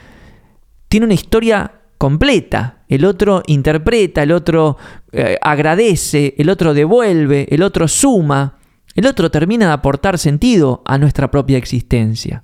tiene 0.88 1.06
una 1.06 1.14
historia 1.14 1.74
completa. 1.98 2.84
El 2.88 3.06
otro 3.06 3.44
interpreta, 3.48 4.24
el 4.24 4.32
otro 4.32 4.78
eh, 5.12 5.38
agradece, 5.42 6.36
el 6.38 6.50
otro 6.50 6.74
devuelve, 6.74 7.48
el 7.50 7.64
otro 7.64 7.88
suma, 7.88 8.60
el 8.96 9.06
otro 9.06 9.30
termina 9.30 9.68
de 9.68 9.74
aportar 9.74 10.18
sentido 10.18 10.82
a 10.86 10.98
nuestra 10.98 11.30
propia 11.30 11.58
existencia. 11.58 12.44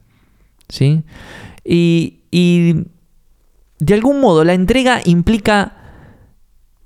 ¿Sí? 0.68 1.04
Y, 1.64 2.22
y 2.32 2.86
de 3.80 3.94
algún 3.94 4.20
modo 4.20 4.44
la 4.44 4.54
entrega 4.54 5.02
implica 5.06 5.78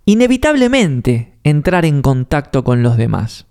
inevitablemente 0.06 1.34
entrar 1.44 1.86
en 1.86 2.02
contacto 2.02 2.64
con 2.64 2.84
los 2.84 2.98
demás. 2.98 3.46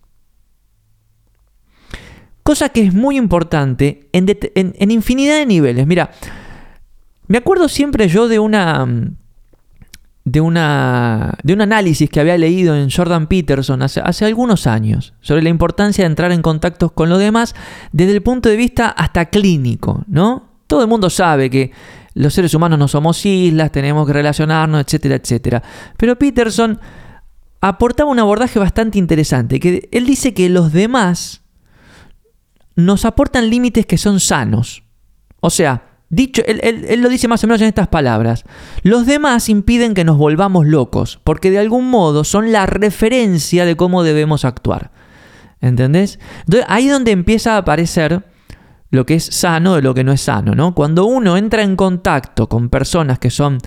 Cosa 2.43 2.69
que 2.69 2.83
es 2.83 2.95
muy 2.95 3.17
importante 3.17 4.09
en, 4.13 4.27
en 4.55 4.91
infinidad 4.91 5.39
de 5.39 5.47
niveles. 5.47 5.87
Mira, 5.87 6.13
me 7.29 7.39
acuerdo 7.39 7.69
siempre 7.69 8.09
yo 8.09 8.29
de 8.29 8.39
una 8.39 8.87
de, 10.27 10.41
una, 10.41 11.39
de 11.45 11.53
un 11.53 11.61
análisis 11.61 12.11
que 12.11 12.19
había 12.19 12.37
leído 12.37 12.75
en 12.75 12.91
Jordan 12.91 13.29
Peterson 13.29 13.81
hace, 13.81 14.25
algunos 14.25 14.67
años 14.67 15.15
sobre 15.21 15.41
la 15.41 15.51
importancia 15.51 16.03
de 16.03 16.09
entrar 16.09 16.33
en 16.33 16.43
contacto 16.43 16.91
con 16.91 17.09
los 17.09 17.21
demás 17.21 17.55
desde 17.93 18.13
el 18.13 18.23
punto 18.23 18.49
de 18.49 18.57
vista 18.57 18.89
hasta 18.89 19.27
clínico, 19.27 20.05
¿no? 20.09 20.51
Todo 20.67 20.83
el 20.83 20.89
mundo 20.89 21.11
sabe 21.11 21.49
que 21.49 21.71
los 22.15 22.35
seres 22.35 22.53
humanos 22.55 22.77
no 22.77 22.89
somos 22.89 23.25
islas, 23.25 23.71
tenemos 23.71 24.05
que 24.05 24.15
relacionarnos, 24.15 24.81
etcétera, 24.81 25.15
etcétera. 25.15 25.63
Pero 25.97 26.19
Peterson 26.19 26.81
aportaba 27.61 28.11
un 28.11 28.19
abordaje 28.19 28.59
bastante 28.59 28.99
interesante, 28.99 29.61
que 29.61 29.89
él 29.93 30.07
dice 30.07 30.35
que 30.35 30.49
los 30.49 30.73
demás 30.73 31.43
nos 32.75 33.05
aportan 33.05 33.49
límites 33.49 33.87
que 33.87 33.97
son 33.97 34.19
sanos. 34.19 34.83
O 35.39 35.51
sea, 35.51 35.96
Dicho, 36.09 36.43
él, 36.47 37.01
lo 37.01 37.09
dice 37.09 37.27
más 37.27 37.43
o 37.43 37.49
menos 37.49 37.61
en 37.63 37.69
estas 37.69 37.89
palabras. 37.89 38.45
Los 38.83 39.07
demás 39.07 39.49
impiden 39.49 39.95
que 39.95 40.05
nos 40.05 40.17
volvamos 40.17 40.67
locos, 40.67 41.21
porque 41.25 41.51
de 41.51 41.59
algún 41.59 41.91
modo 41.91 42.23
son 42.23 42.53
la 42.53 42.67
referencia 42.67 43.65
de 43.65 43.77
cómo 43.77 44.05
debemos 44.05 44.45
actuar. 44.45 44.93
¿Entendés? 45.61 46.21
Entonces 46.41 46.65
ahí 46.69 46.87
es 46.87 46.93
donde 46.93 47.11
empieza 47.11 47.55
a 47.55 47.59
aparecer 47.59 48.25
lo 48.91 49.05
que 49.05 49.15
es 49.15 49.25
sano 49.25 49.75
de 49.75 49.83
lo 49.83 49.95
que 49.95 50.05
no 50.05 50.13
es 50.13 50.21
sano, 50.21 50.55
¿no? 50.55 50.75
Cuando 50.75 51.07
uno 51.07 51.37
entra 51.37 51.63
en 51.63 51.75
contacto 51.75 52.49
con 52.49 52.69
personas 52.69 53.19
que 53.19 53.31
son 53.31 53.59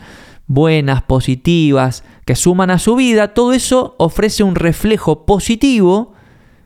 buenas, 0.48 1.02
positivas, 1.04 2.04
que 2.26 2.36
suman 2.36 2.72
a 2.72 2.80
su 2.80 2.96
vida, 2.96 3.34
todo 3.34 3.52
eso 3.52 3.96
ofrece 4.00 4.44
un 4.44 4.56
reflejo 4.56 5.26
positivo 5.26 6.14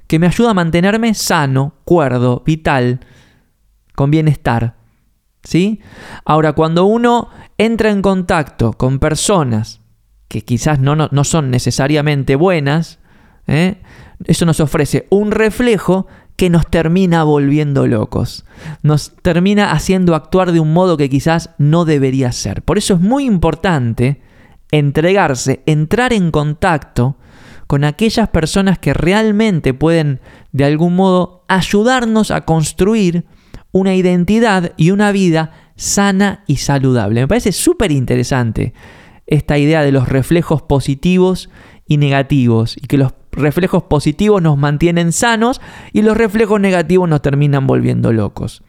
que 0.08 0.20
me 0.20 0.28
ayuda 0.28 0.52
a 0.52 0.54
mantenerme 0.54 1.16
sano, 1.16 1.74
cuerdo, 1.84 2.44
vital, 2.46 3.00
con 3.96 4.12
bienestar. 4.12 4.76
¿Sí? 5.44 5.82
Ahora, 6.26 6.54
cuando 6.54 6.86
uno 6.86 7.30
entra 7.58 7.92
en 7.92 8.02
contacto 8.02 8.74
con 8.74 9.00
personas 9.00 9.82
que 10.28 10.44
quizás 10.44 10.80
no, 10.80 10.96
no, 10.96 11.24
son 11.24 11.52
necesariamente 11.52 12.36
buenas, 12.36 13.00
¿eh? 13.48 13.82
eso 14.26 14.46
nos 14.46 14.60
ofrece 14.60 15.06
un 15.10 15.32
reflejo 15.32 16.08
que 16.36 16.50
nos 16.50 16.66
termina 16.68 17.24
volviendo 17.24 17.86
locos, 17.86 18.46
nos 18.82 19.16
termina 19.22 19.72
haciendo 19.72 20.16
actuar 20.16 20.52
de 20.52 20.60
un 20.60 20.74
modo 20.74 20.98
que 20.98 21.10
quizás 21.10 21.52
no 21.60 21.86
debería 21.86 22.32
ser. 22.32 22.64
Por 22.64 22.80
eso 22.80 22.96
es 22.96 23.00
muy 23.00 23.26
importante 23.26 24.22
entregarse, 24.72 25.62
entrar 25.68 26.14
en 26.14 26.32
contacto 26.32 27.18
con 27.68 27.84
aquellas 27.84 28.30
personas 28.30 28.80
que 28.80 28.94
realmente 28.94 29.74
pueden 29.74 30.20
de 30.52 30.66
algún 30.66 30.96
modo 30.96 31.44
ayudarnos 31.48 32.32
a 32.32 32.42
construir 32.42 33.26
una 33.74 33.96
identidad 33.96 34.72
y 34.78 34.92
una 34.92 35.12
vida 35.12 35.52
sana 35.76 36.46
y 36.48 36.58
saludable. 36.58 37.20
Me 37.22 37.28
parece 37.28 37.52
súper 37.52 37.92
interesante 37.92 38.74
esta 39.26 39.58
idea 39.58 39.82
de 39.82 39.92
los 39.92 40.08
reflejos 40.08 40.62
positivos 40.62 41.50
y 41.86 41.98
negativos 41.98 42.78
y 42.78 42.88
que 42.88 42.98
los 42.98 43.14
reflejos 43.32 43.84
positivos 43.84 44.42
nos 44.42 44.58
mantienen 44.58 45.12
sanos 45.12 45.60
y 45.92 46.04
los 46.04 46.16
reflejos 46.16 46.62
negativos 46.62 47.10
nos 47.10 47.22
terminan 47.22 47.68
volviendo 47.68 48.14
locos. 48.14 48.64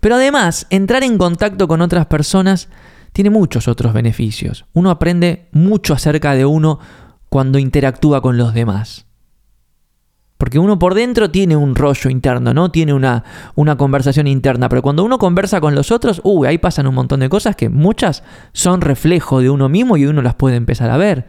Pero 0.00 0.14
además, 0.14 0.68
entrar 0.70 1.02
en 1.02 1.18
contacto 1.18 1.66
con 1.66 1.80
otras 1.80 2.06
personas 2.06 2.68
tiene 3.12 3.30
muchos 3.30 3.66
otros 3.66 3.92
beneficios. 3.92 4.64
Uno 4.74 4.90
aprende 4.90 5.48
mucho 5.50 5.92
acerca 5.92 6.34
de 6.34 6.46
uno 6.46 6.78
cuando 7.28 7.58
interactúa 7.58 8.20
con 8.20 8.36
los 8.36 8.54
demás. 8.54 9.07
Porque 10.38 10.60
uno 10.60 10.78
por 10.78 10.94
dentro 10.94 11.30
tiene 11.30 11.56
un 11.56 11.74
rollo 11.74 12.08
interno, 12.10 12.54
¿no? 12.54 12.70
Tiene 12.70 12.94
una, 12.94 13.24
una 13.56 13.76
conversación 13.76 14.28
interna. 14.28 14.68
Pero 14.68 14.82
cuando 14.82 15.04
uno 15.04 15.18
conversa 15.18 15.60
con 15.60 15.74
los 15.74 15.90
otros, 15.90 16.20
uy, 16.22 16.46
ahí 16.46 16.58
pasan 16.58 16.86
un 16.86 16.94
montón 16.94 17.18
de 17.20 17.28
cosas 17.28 17.56
que 17.56 17.68
muchas 17.68 18.22
son 18.52 18.80
reflejo 18.80 19.40
de 19.40 19.50
uno 19.50 19.68
mismo 19.68 19.96
y 19.96 20.06
uno 20.06 20.22
las 20.22 20.36
puede 20.36 20.54
empezar 20.54 20.90
a 20.90 20.96
ver. 20.96 21.26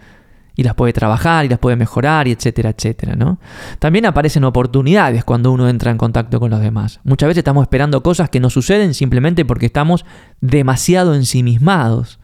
Y 0.55 0.61
las 0.61 0.75
puede 0.75 0.93
trabajar 0.93 1.45
y 1.45 1.49
las 1.49 1.57
puede 1.57 1.75
mejorar 1.75 2.27
y 2.27 2.31
etcétera, 2.31 2.69
etcétera, 2.69 3.15
¿no? 3.15 3.39
También 3.79 4.05
aparecen 4.05 4.43
oportunidades 4.43 5.23
cuando 5.23 5.51
uno 5.51 5.67
entra 5.69 5.89
en 5.89 5.97
contacto 5.97 6.39
con 6.39 6.51
los 6.51 6.59
demás. 6.59 6.99
Muchas 7.03 7.29
veces 7.29 7.39
estamos 7.39 7.63
esperando 7.63 8.03
cosas 8.03 8.29
que 8.29 8.39
no 8.39 8.51
suceden 8.51 8.93
simplemente 8.93 9.43
porque 9.43 9.65
estamos 9.65 10.05
demasiado 10.39 11.15
ensimismados. 11.15 12.18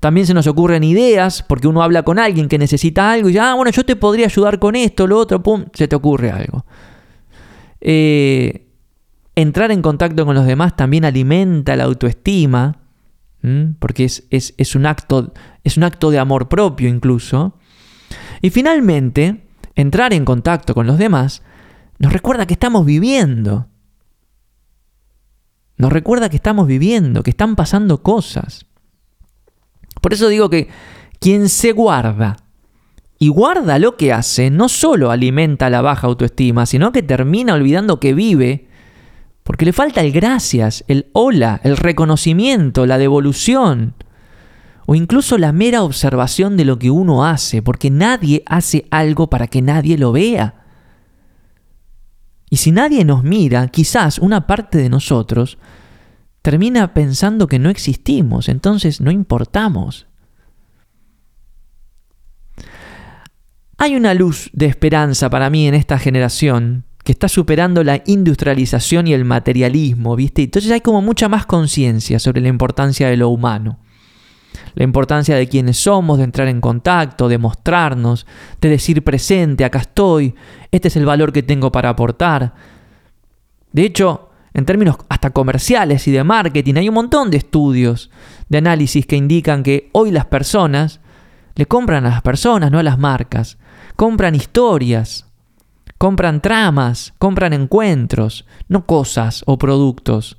También 0.00 0.26
se 0.26 0.32
nos 0.32 0.46
ocurren 0.46 0.82
ideas, 0.82 1.42
porque 1.42 1.68
uno 1.68 1.82
habla 1.82 2.02
con 2.02 2.18
alguien 2.18 2.48
que 2.48 2.58
necesita 2.58 3.12
algo 3.12 3.28
y 3.28 3.32
dice, 3.32 3.40
ah, 3.40 3.54
bueno, 3.54 3.70
yo 3.70 3.84
te 3.84 3.96
podría 3.96 4.26
ayudar 4.26 4.58
con 4.58 4.74
esto, 4.74 5.06
lo 5.06 5.18
otro, 5.18 5.42
pum, 5.42 5.66
se 5.74 5.88
te 5.88 5.94
ocurre 5.94 6.30
algo. 6.30 6.64
Eh, 7.82 8.66
entrar 9.34 9.70
en 9.70 9.82
contacto 9.82 10.24
con 10.24 10.34
los 10.34 10.46
demás 10.46 10.74
también 10.74 11.04
alimenta 11.04 11.76
la 11.76 11.84
autoestima, 11.84 12.78
porque 13.78 14.04
es, 14.04 14.24
es, 14.30 14.74
un 14.74 14.86
acto, 14.86 15.32
es 15.64 15.76
un 15.76 15.84
acto 15.84 16.10
de 16.10 16.18
amor 16.18 16.48
propio 16.48 16.88
incluso. 16.88 17.58
Y 18.40 18.50
finalmente, 18.50 19.44
entrar 19.74 20.14
en 20.14 20.24
contacto 20.24 20.74
con 20.74 20.86
los 20.86 20.98
demás 20.98 21.42
nos 21.98 22.12
recuerda 22.12 22.46
que 22.46 22.54
estamos 22.54 22.86
viviendo. 22.86 23.66
Nos 25.76 25.92
recuerda 25.92 26.30
que 26.30 26.36
estamos 26.36 26.66
viviendo, 26.66 27.22
que 27.22 27.30
están 27.30 27.56
pasando 27.56 28.02
cosas. 28.02 28.66
Por 30.00 30.12
eso 30.12 30.28
digo 30.28 30.50
que 30.50 30.68
quien 31.18 31.48
se 31.48 31.72
guarda 31.72 32.36
y 33.18 33.28
guarda 33.28 33.78
lo 33.78 33.96
que 33.96 34.12
hace, 34.12 34.50
no 34.50 34.68
solo 34.68 35.10
alimenta 35.10 35.68
la 35.68 35.82
baja 35.82 36.06
autoestima, 36.06 36.64
sino 36.64 36.90
que 36.90 37.02
termina 37.02 37.54
olvidando 37.54 38.00
que 38.00 38.14
vive, 38.14 38.68
porque 39.44 39.66
le 39.66 39.74
falta 39.74 40.00
el 40.00 40.12
gracias, 40.12 40.84
el 40.88 41.10
hola, 41.12 41.60
el 41.62 41.76
reconocimiento, 41.76 42.86
la 42.86 42.96
devolución, 42.96 43.94
o 44.86 44.94
incluso 44.94 45.36
la 45.36 45.52
mera 45.52 45.82
observación 45.82 46.56
de 46.56 46.64
lo 46.64 46.78
que 46.78 46.90
uno 46.90 47.26
hace, 47.26 47.60
porque 47.60 47.90
nadie 47.90 48.42
hace 48.46 48.86
algo 48.90 49.28
para 49.28 49.46
que 49.46 49.60
nadie 49.60 49.98
lo 49.98 50.12
vea. 50.12 50.64
Y 52.48 52.56
si 52.56 52.72
nadie 52.72 53.04
nos 53.04 53.22
mira, 53.22 53.68
quizás 53.68 54.18
una 54.18 54.46
parte 54.46 54.78
de 54.78 54.88
nosotros 54.88 55.58
termina 56.42 56.94
pensando 56.94 57.46
que 57.46 57.58
no 57.58 57.70
existimos, 57.70 58.48
entonces 58.48 59.00
no 59.00 59.10
importamos. 59.10 60.06
Hay 63.76 63.96
una 63.96 64.12
luz 64.14 64.50
de 64.52 64.66
esperanza 64.66 65.30
para 65.30 65.48
mí 65.48 65.66
en 65.66 65.74
esta 65.74 65.98
generación 65.98 66.84
que 67.02 67.12
está 67.12 67.28
superando 67.28 67.82
la 67.82 68.02
industrialización 68.04 69.06
y 69.06 69.14
el 69.14 69.24
materialismo, 69.24 70.16
¿viste? 70.16 70.42
Entonces 70.42 70.70
hay 70.70 70.82
como 70.82 71.00
mucha 71.00 71.30
más 71.30 71.46
conciencia 71.46 72.18
sobre 72.18 72.42
la 72.42 72.48
importancia 72.48 73.08
de 73.08 73.16
lo 73.16 73.30
humano. 73.30 73.78
la 74.74 74.84
importancia 74.84 75.36
de 75.36 75.48
quiénes 75.48 75.78
somos, 75.78 76.18
de 76.18 76.24
entrar 76.24 76.48
en 76.48 76.60
contacto, 76.60 77.28
de 77.28 77.38
mostrarnos, 77.38 78.26
de 78.60 78.68
decir 78.68 79.02
presente, 79.02 79.64
acá 79.64 79.80
estoy, 79.80 80.34
este 80.70 80.88
es 80.88 80.96
el 80.96 81.04
valor 81.04 81.32
que 81.32 81.42
tengo 81.42 81.72
para 81.72 81.88
aportar. 81.88 82.54
De 83.72 83.82
hecho, 83.82 84.29
en 84.52 84.64
términos 84.64 84.96
hasta 85.08 85.30
comerciales 85.30 86.06
y 86.08 86.10
de 86.10 86.24
marketing, 86.24 86.74
hay 86.74 86.88
un 86.88 86.94
montón 86.94 87.30
de 87.30 87.36
estudios, 87.36 88.10
de 88.48 88.58
análisis 88.58 89.06
que 89.06 89.16
indican 89.16 89.62
que 89.62 89.90
hoy 89.92 90.10
las 90.10 90.26
personas 90.26 91.00
le 91.54 91.66
compran 91.66 92.06
a 92.06 92.10
las 92.10 92.22
personas, 92.22 92.70
no 92.70 92.78
a 92.78 92.82
las 92.82 92.98
marcas. 92.98 93.58
Compran 93.96 94.34
historias, 94.34 95.26
compran 95.98 96.40
tramas, 96.40 97.12
compran 97.18 97.52
encuentros, 97.52 98.46
no 98.68 98.86
cosas 98.86 99.42
o 99.46 99.58
productos. 99.58 100.38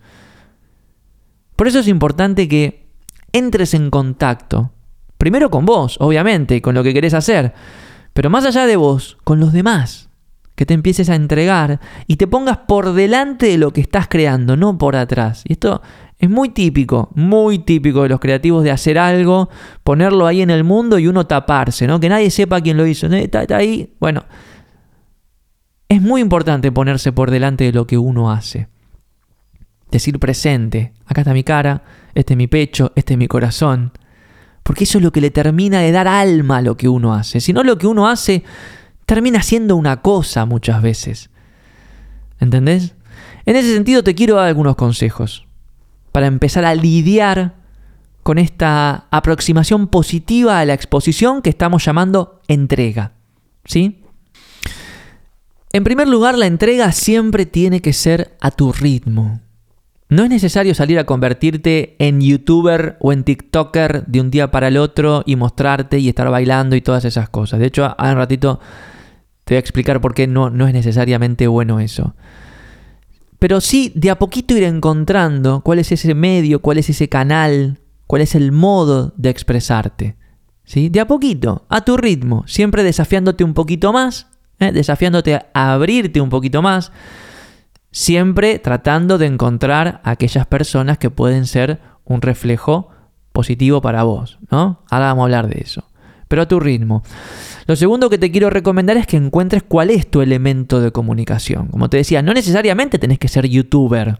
Por 1.55 1.67
eso 1.67 1.79
es 1.79 1.87
importante 1.87 2.47
que 2.47 2.87
entres 3.31 3.73
en 3.73 3.91
contacto, 3.91 4.71
primero 5.17 5.49
con 5.49 5.65
vos, 5.65 5.97
obviamente, 5.99 6.61
con 6.61 6.75
lo 6.75 6.83
que 6.83 6.93
querés 6.93 7.13
hacer, 7.13 7.53
pero 8.13 8.29
más 8.29 8.45
allá 8.45 8.65
de 8.65 8.75
vos, 8.75 9.17
con 9.23 9.39
los 9.39 9.53
demás 9.53 10.10
que 10.61 10.67
te 10.67 10.75
empieces 10.75 11.09
a 11.09 11.15
entregar 11.15 11.79
y 12.05 12.17
te 12.17 12.27
pongas 12.27 12.59
por 12.67 12.93
delante 12.93 13.47
de 13.47 13.57
lo 13.57 13.73
que 13.73 13.81
estás 13.81 14.07
creando, 14.07 14.55
no 14.55 14.77
por 14.77 14.95
atrás. 14.95 15.41
Y 15.47 15.53
esto 15.53 15.81
es 16.19 16.29
muy 16.29 16.49
típico, 16.49 17.09
muy 17.15 17.57
típico 17.57 18.03
de 18.03 18.09
los 18.09 18.19
creativos 18.19 18.63
de 18.63 18.69
hacer 18.69 18.99
algo, 18.99 19.49
ponerlo 19.83 20.27
ahí 20.27 20.43
en 20.43 20.51
el 20.51 20.63
mundo 20.63 20.99
y 20.99 21.07
uno 21.07 21.25
taparse, 21.25 21.87
¿no? 21.87 21.99
Que 21.99 22.09
nadie 22.09 22.29
sepa 22.29 22.61
quién 22.61 22.77
lo 22.77 22.85
hizo. 22.85 23.07
Está, 23.07 23.41
está 23.41 23.57
ahí. 23.57 23.95
Bueno, 23.99 24.23
es 25.89 25.99
muy 25.99 26.21
importante 26.21 26.71
ponerse 26.71 27.11
por 27.11 27.31
delante 27.31 27.63
de 27.63 27.71
lo 27.71 27.87
que 27.87 27.97
uno 27.97 28.29
hace. 28.29 28.67
Decir 29.89 30.19
presente, 30.19 30.93
acá 31.07 31.21
está 31.21 31.33
mi 31.33 31.43
cara, 31.43 31.81
este 32.13 32.35
es 32.35 32.37
mi 32.37 32.45
pecho, 32.45 32.91
este 32.95 33.15
es 33.15 33.17
mi 33.17 33.27
corazón. 33.27 33.93
Porque 34.61 34.83
eso 34.83 34.99
es 34.99 35.03
lo 35.03 35.11
que 35.11 35.21
le 35.21 35.31
termina 35.31 35.79
de 35.79 35.91
dar 35.91 36.07
alma 36.07 36.57
a 36.57 36.61
lo 36.61 36.77
que 36.77 36.87
uno 36.87 37.15
hace. 37.15 37.39
Si 37.39 37.51
no, 37.51 37.63
lo 37.63 37.79
que 37.79 37.87
uno 37.87 38.07
hace 38.07 38.43
termina 39.11 39.43
siendo 39.43 39.75
una 39.75 40.01
cosa 40.01 40.45
muchas 40.45 40.81
veces. 40.81 41.31
¿Entendés? 42.39 42.93
En 43.45 43.57
ese 43.57 43.73
sentido 43.73 44.05
te 44.05 44.15
quiero 44.15 44.35
dar 44.35 44.47
algunos 44.47 44.77
consejos 44.77 45.45
para 46.13 46.27
empezar 46.27 46.63
a 46.63 46.73
lidiar 46.75 47.55
con 48.23 48.37
esta 48.37 49.07
aproximación 49.11 49.87
positiva 49.87 50.61
a 50.61 50.65
la 50.65 50.73
exposición 50.75 51.41
que 51.41 51.49
estamos 51.49 51.83
llamando 51.83 52.39
entrega. 52.47 53.11
¿Sí? 53.65 54.01
En 55.73 55.83
primer 55.83 56.07
lugar, 56.07 56.37
la 56.37 56.45
entrega 56.45 56.93
siempre 56.93 57.45
tiene 57.45 57.81
que 57.81 57.91
ser 57.91 58.37
a 58.39 58.49
tu 58.49 58.71
ritmo. 58.71 59.41
No 60.07 60.23
es 60.23 60.29
necesario 60.29 60.73
salir 60.73 60.97
a 60.99 61.05
convertirte 61.05 61.97
en 61.99 62.21
youtuber 62.21 62.95
o 63.01 63.11
en 63.11 63.25
tiktoker 63.25 64.05
de 64.05 64.21
un 64.21 64.31
día 64.31 64.51
para 64.51 64.69
el 64.69 64.77
otro 64.77 65.23
y 65.25 65.35
mostrarte 65.35 65.99
y 65.99 66.07
estar 66.07 66.29
bailando 66.29 66.77
y 66.77 66.81
todas 66.81 67.03
esas 67.03 67.27
cosas. 67.27 67.59
De 67.59 67.65
hecho, 67.65 67.93
a 67.97 68.09
un 68.09 68.15
ratito 68.15 68.61
te 69.51 69.55
voy 69.55 69.58
a 69.58 69.60
explicar 69.60 70.00
por 70.00 70.13
qué 70.13 70.27
no, 70.27 70.50
no 70.50 70.65
es 70.65 70.74
necesariamente 70.74 71.46
bueno 71.46 71.81
eso. 71.81 72.15
Pero 73.38 73.60
sí, 73.60 73.91
de 73.96 74.10
a 74.10 74.17
poquito 74.17 74.55
ir 74.55 74.63
encontrando 74.63 75.60
cuál 75.60 75.79
es 75.79 75.91
ese 75.91 76.15
medio, 76.15 76.62
cuál 76.62 76.77
es 76.77 76.89
ese 76.89 77.10
canal, 77.10 77.81
cuál 78.08 78.22
es 78.22 78.34
el 78.34 78.53
modo 78.53 79.13
de 79.17 79.29
expresarte. 79.29 80.15
¿Sí? 80.63 80.88
De 80.88 81.01
a 81.01 81.05
poquito, 81.05 81.65
a 81.67 81.81
tu 81.81 81.98
ritmo, 81.98 82.46
siempre 82.48 82.81
desafiándote 82.81 83.43
un 83.43 83.53
poquito 83.53 83.91
más, 83.91 84.27
¿eh? 84.58 84.72
desafiándote 84.72 85.36
a 85.36 85.74
abrirte 85.74 86.22
un 86.22 86.29
poquito 86.29 86.62
más, 86.62 86.93
siempre 87.91 88.58
tratando 88.58 89.17
de 89.17 89.25
encontrar 89.25 90.00
aquellas 90.05 90.48
personas 90.48 90.98
que 90.98 91.10
pueden 91.10 91.46
ser 91.46 91.81
un 92.05 92.22
reflejo 92.22 92.88
positivo 93.34 93.81
para 93.81 94.03
vos, 94.03 94.39
¿no? 94.50 94.81
Ahora 94.89 95.08
vamos 95.08 95.24
a 95.24 95.25
hablar 95.25 95.50
de 95.50 95.60
eso 95.60 95.90
pero 96.31 96.43
a 96.43 96.47
tu 96.47 96.61
ritmo. 96.61 97.03
Lo 97.67 97.75
segundo 97.75 98.09
que 98.09 98.17
te 98.17 98.31
quiero 98.31 98.50
recomendar 98.50 98.95
es 98.95 99.05
que 99.05 99.17
encuentres 99.17 99.63
cuál 99.63 99.89
es 99.89 100.09
tu 100.09 100.21
elemento 100.21 100.79
de 100.79 100.91
comunicación. 100.91 101.67
Como 101.67 101.89
te 101.89 101.97
decía, 101.97 102.21
no 102.21 102.33
necesariamente 102.33 102.97
tenés 102.97 103.19
que 103.19 103.27
ser 103.27 103.50
youtuber. 103.50 104.17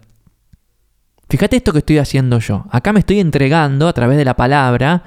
Fíjate 1.30 1.56
esto 1.56 1.72
que 1.72 1.78
estoy 1.78 1.96
haciendo 1.96 2.38
yo. 2.38 2.66
Acá 2.70 2.92
me 2.92 3.00
estoy 3.00 3.18
entregando 3.18 3.88
a 3.88 3.94
través 3.94 4.18
de 4.18 4.26
la 4.26 4.36
palabra, 4.36 5.04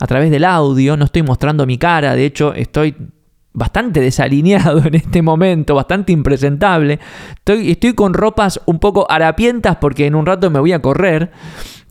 a 0.00 0.06
través 0.06 0.30
del 0.30 0.46
audio, 0.46 0.96
no 0.96 1.04
estoy 1.04 1.22
mostrando 1.22 1.66
mi 1.66 1.76
cara, 1.76 2.14
de 2.14 2.24
hecho 2.24 2.54
estoy 2.54 2.96
bastante 3.52 4.00
desalineado 4.08 4.78
en 4.86 4.94
este 4.94 5.20
momento, 5.20 5.74
bastante 5.74 6.12
impresentable. 6.12 6.98
Estoy, 7.44 7.92
con 7.92 8.14
ropas 8.14 8.62
un 8.64 8.78
poco 8.78 9.06
harapientas 9.10 9.76
porque 9.76 10.06
en 10.06 10.14
un 10.14 10.24
rato 10.24 10.50
me 10.50 10.58
voy 10.58 10.72
a 10.72 10.80
correr, 10.80 11.32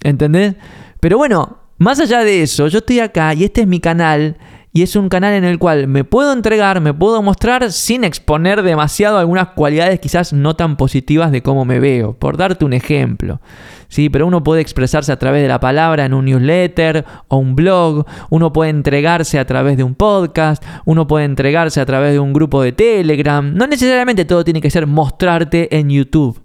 ¿entendés? 0.02 0.56
Pero 1.00 1.20
bueno, 1.20 1.60
más 1.78 2.00
allá 2.00 2.24
de 2.24 2.42
eso, 2.42 2.68
yo 2.68 2.80
estoy 2.80 3.00
acá 3.00 3.32
y 3.36 3.44
este 3.44 3.62
es 3.62 3.68
mi 3.68 3.80
canal 3.80 4.38
y 4.76 4.82
es 4.82 4.98
un 4.98 5.08
canal 5.08 5.34
en 5.36 5.46
el 5.46 5.58
cual 5.58 5.88
me 5.88 6.04
puedo 6.04 6.34
entregar, 6.34 6.82
me 6.82 6.94
puedo 6.94 7.22
mostrar 7.22 7.72
sin 7.72 8.04
exponer 8.04 8.62
demasiado 8.62 9.18
algunas 9.18 9.48
cualidades 9.52 10.02
quizás 10.02 10.34
no 10.34 10.58
tan 10.58 10.76
positivas 10.76 11.32
de 11.32 11.42
cómo 11.42 11.64
me 11.64 11.80
veo, 11.80 12.12
por 12.12 12.36
darte 12.36 12.66
un 12.66 12.74
ejemplo. 12.74 13.40
Sí, 13.88 14.10
pero 14.10 14.28
uno 14.28 14.44
puede 14.44 14.60
expresarse 14.60 15.14
a 15.14 15.18
través 15.18 15.44
de 15.44 15.48
la 15.48 15.62
palabra 15.62 16.04
en 16.04 16.14
un 16.14 16.26
newsletter 16.26 17.06
o 17.30 17.38
un 17.38 17.56
blog, 17.56 18.06
uno 18.30 18.52
puede 18.52 18.70
entregarse 18.70 19.40
a 19.40 19.46
través 19.46 19.78
de 19.78 19.84
un 19.84 19.96
podcast, 19.96 20.62
uno 20.84 21.08
puede 21.08 21.24
entregarse 21.24 21.80
a 21.80 21.86
través 21.86 22.12
de 22.12 22.20
un 22.20 22.34
grupo 22.34 22.62
de 22.62 22.74
Telegram. 22.74 23.54
No 23.56 23.68
necesariamente 23.68 24.26
todo 24.26 24.44
tiene 24.44 24.60
que 24.60 24.72
ser 24.72 24.88
mostrarte 24.88 25.74
en 25.74 25.90
YouTube. 25.90 26.42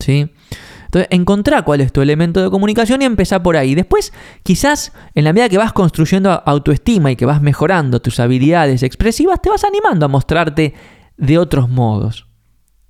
¿Sí? 0.00 0.30
Entonces, 0.88 1.08
encontrá 1.10 1.62
cuál 1.62 1.82
es 1.82 1.92
tu 1.92 2.00
elemento 2.00 2.42
de 2.42 2.50
comunicación 2.50 3.02
y 3.02 3.04
empezá 3.04 3.42
por 3.42 3.58
ahí. 3.58 3.74
Después, 3.74 4.12
quizás 4.42 4.92
en 5.14 5.24
la 5.24 5.34
medida 5.34 5.50
que 5.50 5.58
vas 5.58 5.74
construyendo 5.74 6.30
autoestima 6.46 7.10
y 7.10 7.16
que 7.16 7.26
vas 7.26 7.42
mejorando 7.42 8.00
tus 8.00 8.20
habilidades 8.20 8.82
expresivas, 8.82 9.42
te 9.42 9.50
vas 9.50 9.64
animando 9.64 10.06
a 10.06 10.08
mostrarte 10.08 10.72
de 11.18 11.38
otros 11.38 11.68
modos. 11.68 12.26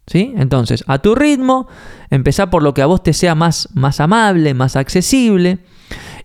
¿Sí? 0.06 0.32
Entonces, 0.36 0.84
a 0.86 1.00
tu 1.00 1.16
ritmo, 1.16 1.66
empezá 2.08 2.48
por 2.48 2.62
lo 2.62 2.72
que 2.72 2.82
a 2.82 2.86
vos 2.86 3.02
te 3.02 3.12
sea 3.12 3.34
más, 3.34 3.68
más 3.74 4.00
amable, 4.00 4.54
más 4.54 4.76
accesible 4.76 5.58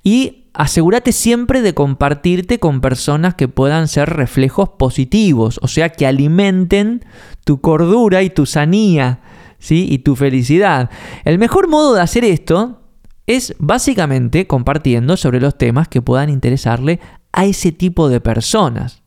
y 0.03 0.49
asegúrate 0.53 1.11
siempre 1.11 1.61
de 1.61 1.73
compartirte 1.73 2.59
con 2.59 2.81
personas 2.81 3.33
que 3.33 3.47
puedan 3.47 3.87
ser 3.87 4.09
reflejos 4.09 4.69
positivos, 4.77 5.59
o 5.63 5.67
sea, 5.67 5.89
que 5.89 6.05
alimenten 6.05 7.03
tu 7.43 7.59
cordura 7.59 8.21
y 8.21 8.29
tu 8.29 8.45
sanía 8.45 9.19
¿sí? 9.63 9.87
y 9.89 9.99
tu 9.99 10.17
felicidad. 10.17 10.89
El 11.23 11.39
mejor 11.39 11.69
modo 11.69 11.93
de 11.93 12.01
hacer 12.01 12.25
esto 12.25 12.81
es 13.25 13.55
básicamente 13.59 14.45
compartiendo 14.45 15.15
sobre 15.15 15.39
los 15.39 15.57
temas 15.57 15.87
que 15.87 16.01
puedan 16.01 16.29
interesarle 16.29 16.99
a 17.31 17.45
ese 17.45 17.71
tipo 17.71 18.09
de 18.09 18.19
personas. 18.19 19.01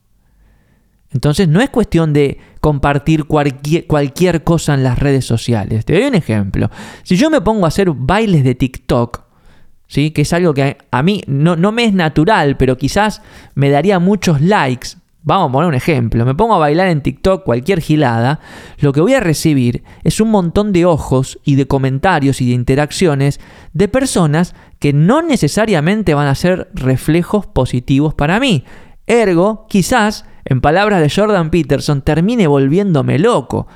Entonces 1.11 1.47
no 1.47 1.61
es 1.61 1.69
cuestión 1.69 2.11
de 2.11 2.39
compartir 2.59 3.25
cualquier, 3.25 3.85
cualquier, 3.85 4.43
cosa 4.43 4.73
en 4.73 4.83
las 4.83 4.97
redes 4.97 5.25
sociales. 5.25 5.85
Te 5.85 5.93
doy 5.93 6.03
un 6.05 6.15
ejemplo. 6.15 6.71
Si 7.03 7.15
yo 7.15 7.29
me 7.29 7.39
pongo 7.39 7.65
a 7.65 7.67
hacer 7.67 7.91
bailes 7.91 8.43
de 8.43 8.55
TikTok, 8.55 9.21
¿sí? 9.85 10.09
que 10.09 10.23
es 10.23 10.33
algo 10.33 10.55
que 10.55 10.77
a 10.89 11.03
mí 11.03 11.21
no, 11.27 11.55
no 11.55 11.71
me 11.71 11.85
es 11.85 11.93
natural, 11.93 12.57
pero 12.57 12.77
quizás 12.77 13.21
me 13.53 13.69
daría 13.69 13.99
muchos 13.99 14.41
likes, 14.41 14.89
Vamos 15.27 15.49
a 15.49 15.51
poner 15.51 15.67
un 15.67 15.75
ejemplo, 15.75 16.23
me 16.23 16.35
pongo 16.35 16.55
a 16.55 16.57
bailar 16.57 16.87
en 16.87 17.01
TikTok 17.01 17.43
cualquier 17.43 17.81
gilada, 17.81 18.39
lo 18.79 18.93
que 18.93 19.01
voy 19.01 19.13
a 19.13 19.19
recibir 19.19 19.83
es 20.05 20.21
un 20.21 20.31
montón 20.31 20.71
de 20.71 20.85
ojos 20.85 21.37
y 21.43 21.55
de 21.55 21.67
comentarios 21.67 22.39
y 22.39 22.47
de 22.47 22.53
interacciones 22.53 23.41
de 23.73 23.89
personas 23.89 24.55
que 24.79 24.93
no 24.93 25.21
necesariamente 25.21 26.13
van 26.13 26.27
a 26.27 26.35
ser 26.35 26.69
reflejos 26.73 27.45
positivos 27.45 28.13
para 28.13 28.39
mí. 28.39 28.63
Ergo, 29.05 29.65
quizás, 29.67 30.23
en 30.45 30.61
palabras 30.61 31.01
de 31.01 31.09
Jordan 31.09 31.49
Peterson, 31.49 32.03
termine 32.03 32.47
volviéndome 32.47 33.19
loco. 33.19 33.67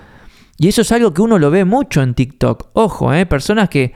Y 0.58 0.70
eso 0.70 0.84
es 0.84 0.92
algo 0.94 1.14
que 1.14 1.22
uno 1.22 1.38
lo 1.38 1.52
ve 1.52 1.66
mucho 1.66 2.02
en 2.02 2.14
TikTok. 2.14 2.70
Ojo, 2.72 3.14
¿eh? 3.14 3.26
personas 3.26 3.68
que 3.68 3.92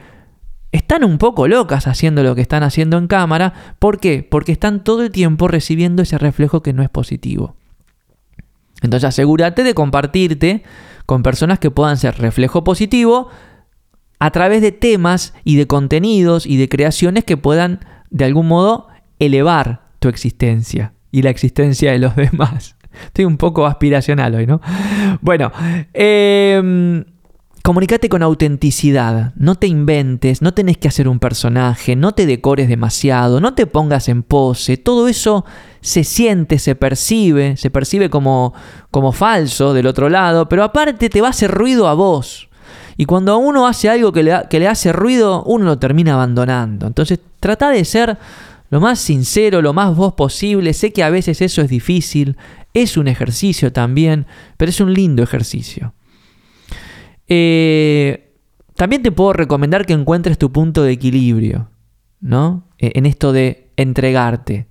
están 0.76 1.04
un 1.04 1.18
poco 1.18 1.48
locas 1.48 1.86
haciendo 1.86 2.22
lo 2.22 2.34
que 2.34 2.40
están 2.40 2.62
haciendo 2.62 2.98
en 2.98 3.06
cámara. 3.06 3.52
¿Por 3.78 3.98
qué? 3.98 4.26
Porque 4.28 4.52
están 4.52 4.84
todo 4.84 5.02
el 5.02 5.10
tiempo 5.10 5.48
recibiendo 5.48 6.02
ese 6.02 6.18
reflejo 6.18 6.62
que 6.62 6.72
no 6.72 6.82
es 6.82 6.88
positivo. 6.88 7.56
Entonces 8.82 9.08
asegúrate 9.08 9.62
de 9.64 9.74
compartirte 9.74 10.62
con 11.06 11.22
personas 11.22 11.58
que 11.58 11.70
puedan 11.70 11.96
ser 11.96 12.18
reflejo 12.18 12.64
positivo 12.64 13.28
a 14.18 14.30
través 14.30 14.62
de 14.62 14.72
temas 14.72 15.34
y 15.44 15.56
de 15.56 15.66
contenidos 15.66 16.46
y 16.46 16.56
de 16.56 16.68
creaciones 16.68 17.24
que 17.24 17.36
puedan 17.36 17.80
de 18.10 18.24
algún 18.24 18.48
modo 18.48 18.88
elevar 19.18 19.82
tu 19.98 20.08
existencia 20.08 20.92
y 21.10 21.22
la 21.22 21.30
existencia 21.30 21.92
de 21.92 21.98
los 21.98 22.16
demás. 22.16 22.76
Estoy 23.06 23.24
un 23.26 23.36
poco 23.36 23.66
aspiracional 23.66 24.34
hoy, 24.34 24.46
¿no? 24.46 24.60
Bueno, 25.20 25.52
eh, 25.92 27.04
Comunicate 27.66 28.08
con 28.08 28.22
autenticidad, 28.22 29.32
no 29.34 29.56
te 29.56 29.66
inventes, 29.66 30.40
no 30.40 30.54
tenés 30.54 30.78
que 30.78 30.86
hacer 30.86 31.08
un 31.08 31.18
personaje, 31.18 31.96
no 31.96 32.12
te 32.12 32.24
decores 32.24 32.68
demasiado, 32.68 33.40
no 33.40 33.54
te 33.54 33.66
pongas 33.66 34.08
en 34.08 34.22
pose, 34.22 34.76
todo 34.76 35.08
eso 35.08 35.44
se 35.80 36.04
siente, 36.04 36.60
se 36.60 36.76
percibe, 36.76 37.56
se 37.56 37.70
percibe 37.70 38.08
como, 38.08 38.54
como 38.92 39.10
falso 39.10 39.74
del 39.74 39.88
otro 39.88 40.08
lado, 40.08 40.48
pero 40.48 40.62
aparte 40.62 41.10
te 41.10 41.20
va 41.20 41.26
a 41.26 41.30
hacer 41.30 41.50
ruido 41.50 41.88
a 41.88 41.94
vos. 41.94 42.48
Y 42.96 43.04
cuando 43.04 43.36
uno 43.36 43.66
hace 43.66 43.90
algo 43.90 44.12
que 44.12 44.22
le, 44.22 44.42
que 44.48 44.60
le 44.60 44.68
hace 44.68 44.92
ruido, 44.92 45.42
uno 45.42 45.64
lo 45.64 45.76
termina 45.76 46.14
abandonando. 46.14 46.86
Entonces 46.86 47.18
trata 47.40 47.70
de 47.70 47.84
ser 47.84 48.16
lo 48.70 48.80
más 48.80 49.00
sincero, 49.00 49.60
lo 49.60 49.72
más 49.72 49.96
vos 49.96 50.12
posible. 50.12 50.72
Sé 50.72 50.92
que 50.92 51.02
a 51.02 51.10
veces 51.10 51.42
eso 51.42 51.62
es 51.62 51.68
difícil, 51.68 52.36
es 52.74 52.96
un 52.96 53.08
ejercicio 53.08 53.72
también, 53.72 54.24
pero 54.56 54.70
es 54.70 54.80
un 54.80 54.94
lindo 54.94 55.24
ejercicio. 55.24 55.95
Eh, 57.28 58.34
también 58.74 59.02
te 59.02 59.12
puedo 59.12 59.32
recomendar 59.32 59.86
que 59.86 59.92
encuentres 59.92 60.38
tu 60.38 60.52
punto 60.52 60.82
de 60.82 60.92
equilibrio, 60.92 61.70
¿no? 62.20 62.68
E, 62.78 62.92
en 62.94 63.06
esto 63.06 63.32
de 63.32 63.72
entregarte. 63.76 64.68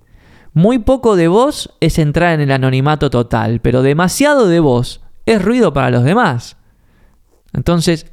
Muy 0.52 0.78
poco 0.78 1.16
de 1.16 1.28
vos 1.28 1.74
es 1.80 1.98
entrar 1.98 2.34
en 2.34 2.40
el 2.40 2.52
anonimato 2.52 3.10
total, 3.10 3.60
pero 3.60 3.82
demasiado 3.82 4.48
de 4.48 4.60
vos 4.60 5.02
es 5.26 5.42
ruido 5.42 5.72
para 5.72 5.90
los 5.90 6.04
demás. 6.04 6.56
Entonces, 7.52 8.06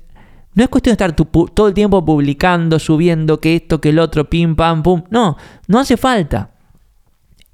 no 0.55 0.63
es 0.63 0.69
cuestión 0.69 0.95
de 0.95 1.03
estar 1.03 1.15
todo 1.15 1.67
el 1.67 1.73
tiempo 1.73 2.03
publicando, 2.03 2.79
subiendo 2.79 3.39
que 3.39 3.55
esto, 3.55 3.79
que 3.79 3.89
el 3.89 3.99
otro, 3.99 4.29
pim, 4.29 4.55
pam, 4.55 4.83
pum. 4.83 5.03
No, 5.09 5.37
no 5.67 5.79
hace 5.79 5.97
falta. 5.97 6.51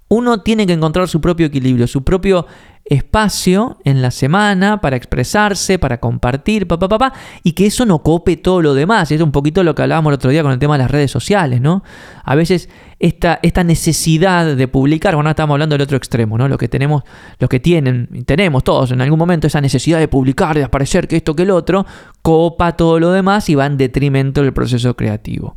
Uno 0.07 0.41
tiene 0.41 0.65
que 0.65 0.73
encontrar 0.73 1.07
su 1.07 1.21
propio 1.21 1.47
equilibrio, 1.47 1.87
su 1.87 2.03
propio 2.03 2.45
espacio 2.89 3.77
en 3.85 4.01
la 4.01 4.11
semana 4.11 4.81
para 4.81 4.97
expresarse, 4.97 5.77
para 5.79 5.99
compartir, 5.99 6.67
papá, 6.67 6.89
papá, 6.89 7.13
y 7.43 7.53
que 7.53 7.67
eso 7.67 7.85
no 7.85 7.99
cope 7.99 8.35
todo 8.35 8.61
lo 8.61 8.73
demás. 8.73 9.11
Es 9.11 9.21
un 9.21 9.31
poquito 9.31 9.63
lo 9.63 9.75
que 9.75 9.83
hablábamos 9.83 10.09
el 10.11 10.15
otro 10.15 10.31
día 10.31 10.41
con 10.41 10.51
el 10.51 10.59
tema 10.59 10.73
de 10.73 10.79
las 10.79 10.91
redes 10.91 11.11
sociales, 11.11 11.61
¿no? 11.61 11.83
A 12.23 12.35
veces 12.35 12.67
esta, 12.99 13.39
esta 13.43 13.63
necesidad 13.63 14.55
de 14.55 14.67
publicar, 14.67 15.15
bueno, 15.15 15.29
estamos 15.29 15.53
hablando 15.53 15.75
del 15.75 15.83
otro 15.83 15.97
extremo, 15.97 16.37
¿no? 16.37 16.47
Lo 16.47 16.57
que 16.57 16.67
tenemos, 16.67 17.03
los 17.39 17.49
que 17.49 17.59
tienen, 17.59 18.25
tenemos 18.25 18.63
todos 18.63 18.91
en 18.91 19.01
algún 19.01 19.19
momento 19.19 19.47
esa 19.47 19.61
necesidad 19.61 19.99
de 19.99 20.07
publicar, 20.07 20.57
de 20.57 20.63
aparecer, 20.63 21.07
que 21.07 21.17
esto, 21.17 21.35
que 21.35 21.43
el 21.43 21.51
otro, 21.51 21.85
copa 22.23 22.75
todo 22.75 22.99
lo 22.99 23.11
demás 23.11 23.49
y 23.49 23.55
va 23.55 23.67
en 23.67 23.77
detrimento 23.77 24.41
del 24.41 24.51
proceso 24.51 24.95
creativo. 24.95 25.55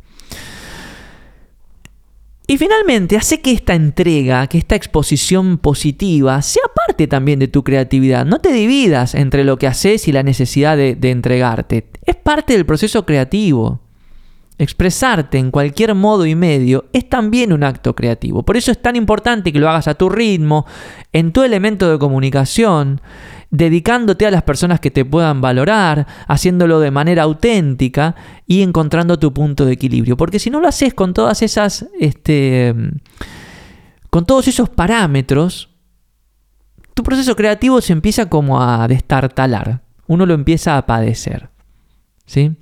Y 2.45 2.57
finalmente, 2.57 3.15
hace 3.15 3.39
que 3.39 3.51
esta 3.51 3.73
entrega, 3.73 4.47
que 4.47 4.57
esta 4.57 4.75
exposición 4.75 5.57
positiva, 5.57 6.41
sea 6.41 6.63
parte 6.75 7.07
también 7.07 7.39
de 7.39 7.47
tu 7.47 7.63
creatividad. 7.63 8.25
No 8.25 8.39
te 8.39 8.51
dividas 8.51 9.15
entre 9.15 9.45
lo 9.45 9.57
que 9.57 9.67
haces 9.67 10.07
y 10.09 10.11
la 10.11 10.23
necesidad 10.23 10.75
de, 10.75 10.97
entregarte. 11.09 11.87
Es 12.05 12.17
parte 12.17 12.53
del 12.53 12.65
proceso 12.65 13.05
creativo. 13.05 13.79
Expresarte 14.57 15.37
en 15.37 15.51
cualquier 15.51 15.95
modo 15.95 16.25
y 16.25 16.35
medio 16.35 16.85
es 16.91 17.07
también 17.07 17.53
un 17.53 17.63
acto 17.63 17.95
creativo. 17.95 18.43
Por 18.43 18.57
eso 18.57 18.71
es 18.71 18.81
tan 18.81 18.97
importante 18.97 19.53
que 19.53 19.59
lo 19.59 19.69
hagas 19.69 19.87
a 19.87 19.95
tu 19.95 20.09
ritmo, 20.09 20.65
en 21.13 21.31
tu 21.31 21.43
elemento 21.43 21.89
de 21.89 21.97
comunicación, 21.97 23.01
dedicándote 23.53 24.25
a 24.25 24.31
las 24.31 24.41
personas 24.41 24.79
que 24.79 24.89
te 24.89 25.05
puedan 25.05 25.39
valorar, 25.39 26.07
haciéndolo 26.27 26.79
de 26.79 26.89
manera 26.89 27.21
auténtica 27.21 28.15
y 28.47 28.63
encontrando 28.63 29.19
tu 29.19 29.31
punto 29.31 29.63
de 29.63 29.73
equilibrio. 29.73 30.17
Porque 30.17 30.39
si 30.39 30.49
no 30.49 30.59
lo 30.59 30.67
haces 30.67 30.95
con 30.95 31.13
todas 31.13 31.43
esas, 31.43 31.85
este, 31.99 32.73
con 34.09 34.25
todos 34.25 34.47
esos 34.47 34.69
parámetros, 34.69 35.69
tu 36.95 37.03
proceso 37.03 37.35
creativo 37.35 37.79
se 37.79 37.93
empieza 37.93 38.27
como 38.27 38.59
a 38.59 38.87
destartalar. 38.87 39.83
Uno 40.07 40.25
lo 40.25 40.33
empieza 40.33 40.75
a 40.75 40.87
padecer. 40.87 41.51
¿Sí? 42.25 42.55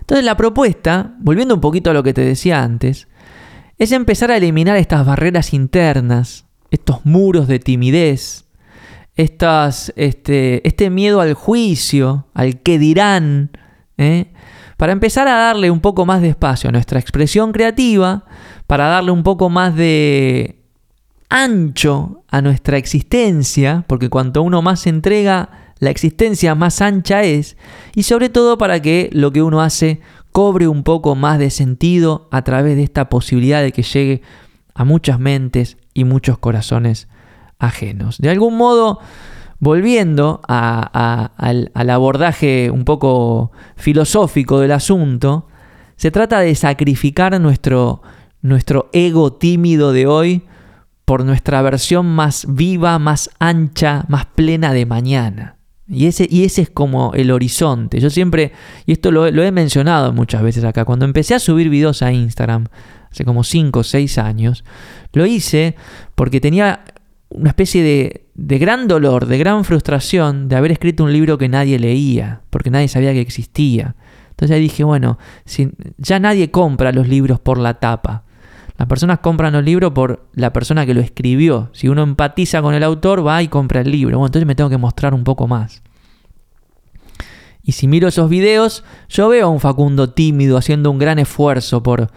Entonces 0.00 0.24
la 0.24 0.38
propuesta, 0.38 1.16
volviendo 1.18 1.54
un 1.54 1.60
poquito 1.60 1.90
a 1.90 1.94
lo 1.94 2.02
que 2.02 2.14
te 2.14 2.22
decía 2.22 2.62
antes, 2.62 3.08
es 3.76 3.92
empezar 3.92 4.30
a 4.30 4.38
eliminar 4.38 4.78
estas 4.78 5.04
barreras 5.04 5.52
internas, 5.52 6.46
estos 6.70 7.04
muros 7.04 7.46
de 7.46 7.58
timidez, 7.58 8.46
este, 9.22 10.66
este 10.66 10.90
miedo 10.90 11.20
al 11.20 11.34
juicio, 11.34 12.26
al 12.34 12.60
que 12.60 12.78
dirán, 12.78 13.50
¿eh? 13.98 14.32
para 14.76 14.92
empezar 14.92 15.28
a 15.28 15.34
darle 15.34 15.70
un 15.70 15.80
poco 15.80 16.06
más 16.06 16.22
de 16.22 16.28
espacio 16.30 16.68
a 16.68 16.72
nuestra 16.72 16.98
expresión 16.98 17.52
creativa, 17.52 18.24
para 18.66 18.86
darle 18.86 19.10
un 19.10 19.22
poco 19.22 19.50
más 19.50 19.76
de 19.76 20.62
ancho 21.28 22.24
a 22.28 22.40
nuestra 22.40 22.78
existencia, 22.78 23.84
porque 23.86 24.08
cuanto 24.08 24.42
uno 24.42 24.62
más 24.62 24.86
entrega, 24.86 25.50
la 25.78 25.90
existencia 25.90 26.54
más 26.54 26.80
ancha 26.80 27.22
es, 27.22 27.56
y 27.94 28.04
sobre 28.04 28.30
todo 28.30 28.58
para 28.58 28.80
que 28.80 29.10
lo 29.12 29.32
que 29.32 29.42
uno 29.42 29.60
hace 29.60 30.00
cobre 30.32 30.66
un 30.66 30.82
poco 30.82 31.14
más 31.14 31.38
de 31.38 31.50
sentido 31.50 32.28
a 32.30 32.42
través 32.42 32.76
de 32.76 32.84
esta 32.84 33.08
posibilidad 33.08 33.62
de 33.62 33.72
que 33.72 33.82
llegue 33.82 34.22
a 34.74 34.84
muchas 34.84 35.18
mentes 35.18 35.76
y 35.92 36.04
muchos 36.04 36.38
corazones 36.38 37.08
ajenos. 37.60 38.18
De 38.18 38.30
algún 38.30 38.56
modo, 38.56 38.98
volviendo 39.60 40.40
al, 40.48 41.70
abordaje 41.74 42.70
un 42.70 42.84
poco 42.84 43.52
filosófico 43.76 44.58
del 44.58 44.72
asunto, 44.72 45.46
se 45.96 46.10
trata 46.10 46.40
de 46.40 46.54
sacrificar 46.54 47.38
nuestro, 47.40 48.02
nuestro 48.42 48.88
ego 48.92 49.34
tímido 49.34 49.92
de 49.92 50.06
hoy 50.06 50.42
por 51.04 51.24
nuestra 51.24 51.60
versión 51.62 52.06
más 52.06 52.46
viva, 52.48 52.98
más 52.98 53.30
ancha, 53.38 54.04
más 54.08 54.26
plena 54.26 54.72
de 54.72 54.86
mañana. 54.86 55.56
Y 55.86 56.06
ese, 56.06 56.26
y 56.30 56.44
ese 56.44 56.62
es 56.62 56.70
como 56.70 57.12
el 57.14 57.32
horizonte. 57.32 57.98
Yo 57.98 58.10
siempre, 58.10 58.52
y 58.86 58.92
esto 58.92 59.10
lo, 59.10 59.28
lo, 59.30 59.42
he 59.42 59.50
mencionado 59.50 60.12
muchas 60.12 60.40
veces 60.40 60.62
acá, 60.62 60.84
cuando 60.84 61.04
empecé 61.04 61.34
a 61.34 61.40
subir 61.40 61.68
videos 61.68 62.02
a 62.02 62.12
Instagram, 62.12 62.68
hace 63.10 63.24
como 63.24 63.42
5 63.42 63.80
o 63.80 63.82
6 63.82 64.18
años, 64.18 64.64
lo 65.12 65.26
hice 65.26 65.74
porque 66.14 66.40
tenía 66.40 66.84
una 67.30 67.50
especie 67.50 67.82
de, 67.82 68.26
de, 68.34 68.58
gran 68.58 68.88
dolor, 68.88 69.26
de 69.26 69.38
gran 69.38 69.64
frustración 69.64 70.48
de 70.48 70.56
haber 70.56 70.72
escrito 70.72 71.04
un 71.04 71.12
libro 71.12 71.38
que 71.38 71.48
nadie 71.48 71.78
leía, 71.78 72.42
porque 72.50 72.70
nadie 72.70 72.88
sabía 72.88 73.12
que 73.12 73.20
existía. 73.20 73.94
Entonces 74.30 74.54
ahí 74.54 74.62
dije, 74.62 74.84
bueno, 74.84 75.18
si, 75.44 75.70
ya 75.96 76.18
nadie 76.18 76.50
compra 76.50 76.92
los 76.92 77.08
libros 77.08 77.40
por 77.40 77.58
la 77.58 77.74
tapa. 77.74 78.24
Las 78.78 78.88
personas 78.88 79.18
compran 79.18 79.52
los 79.52 79.62
libros 79.62 79.92
por 79.92 80.26
la 80.32 80.52
persona 80.52 80.86
que 80.86 80.94
lo 80.94 81.00
escribió. 81.00 81.68
Si 81.72 81.88
uno 81.88 82.02
empatiza 82.02 82.62
con 82.62 82.74
el 82.74 82.82
autor, 82.82 83.26
va 83.26 83.42
y 83.42 83.48
compra 83.48 83.82
el 83.82 83.90
libro. 83.90 84.16
Bueno, 84.16 84.28
entonces 84.28 84.46
me 84.46 84.54
tengo 84.54 84.70
que 84.70 84.78
mostrar 84.78 85.12
un 85.12 85.22
poco 85.22 85.46
más. 85.46 85.82
Y 87.62 87.72
si 87.72 87.86
miro 87.86 88.08
esos 88.08 88.30
videos, 88.30 88.82
yo 89.10 89.28
veo 89.28 89.46
a 89.46 89.50
un 89.50 89.60
Facundo 89.60 90.10
tímido 90.10 90.56
haciendo 90.56 90.90
un 90.90 90.98
gran 90.98 91.18
esfuerzo 91.18 91.82
por, 91.82 92.10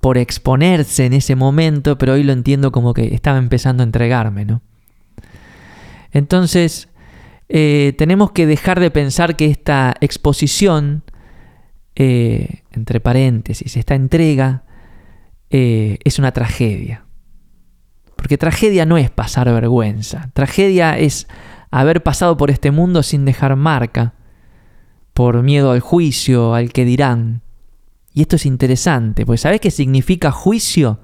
por 0.00 0.16
exponerse 0.16 1.06
en 1.06 1.12
ese 1.12 1.36
momento, 1.36 1.98
pero 1.98 2.14
hoy 2.14 2.22
lo 2.22 2.32
entiendo 2.32 2.72
como 2.72 2.94
que 2.94 3.14
estaba 3.14 3.38
empezando 3.38 3.82
a 3.82 3.84
entregarme, 3.84 4.44
¿no? 4.44 4.62
Entonces, 6.12 6.88
eh, 7.48 7.94
tenemos 7.98 8.32
que 8.32 8.46
dejar 8.46 8.80
de 8.80 8.90
pensar 8.90 9.36
que 9.36 9.46
esta 9.46 9.94
exposición, 10.00 11.04
eh, 11.96 12.62
entre 12.72 13.00
paréntesis, 13.00 13.76
esta 13.76 13.94
entrega, 13.94 14.64
eh, 15.50 15.98
es 16.04 16.18
una 16.18 16.32
tragedia. 16.32 17.04
Porque 18.16 18.38
tragedia 18.38 18.86
no 18.86 18.96
es 18.98 19.10
pasar 19.10 19.52
vergüenza, 19.52 20.30
tragedia 20.32 20.98
es 20.98 21.26
haber 21.70 22.02
pasado 22.02 22.36
por 22.36 22.50
este 22.50 22.70
mundo 22.70 23.02
sin 23.02 23.24
dejar 23.24 23.56
marca, 23.56 24.14
por 25.12 25.42
miedo 25.42 25.72
al 25.72 25.80
juicio, 25.80 26.54
al 26.54 26.72
que 26.72 26.84
dirán, 26.84 27.42
y 28.12 28.22
esto 28.22 28.36
es 28.36 28.46
interesante, 28.46 29.24
porque 29.24 29.38
¿sabes 29.38 29.60
qué 29.60 29.70
significa 29.70 30.30
juicio? 30.32 31.00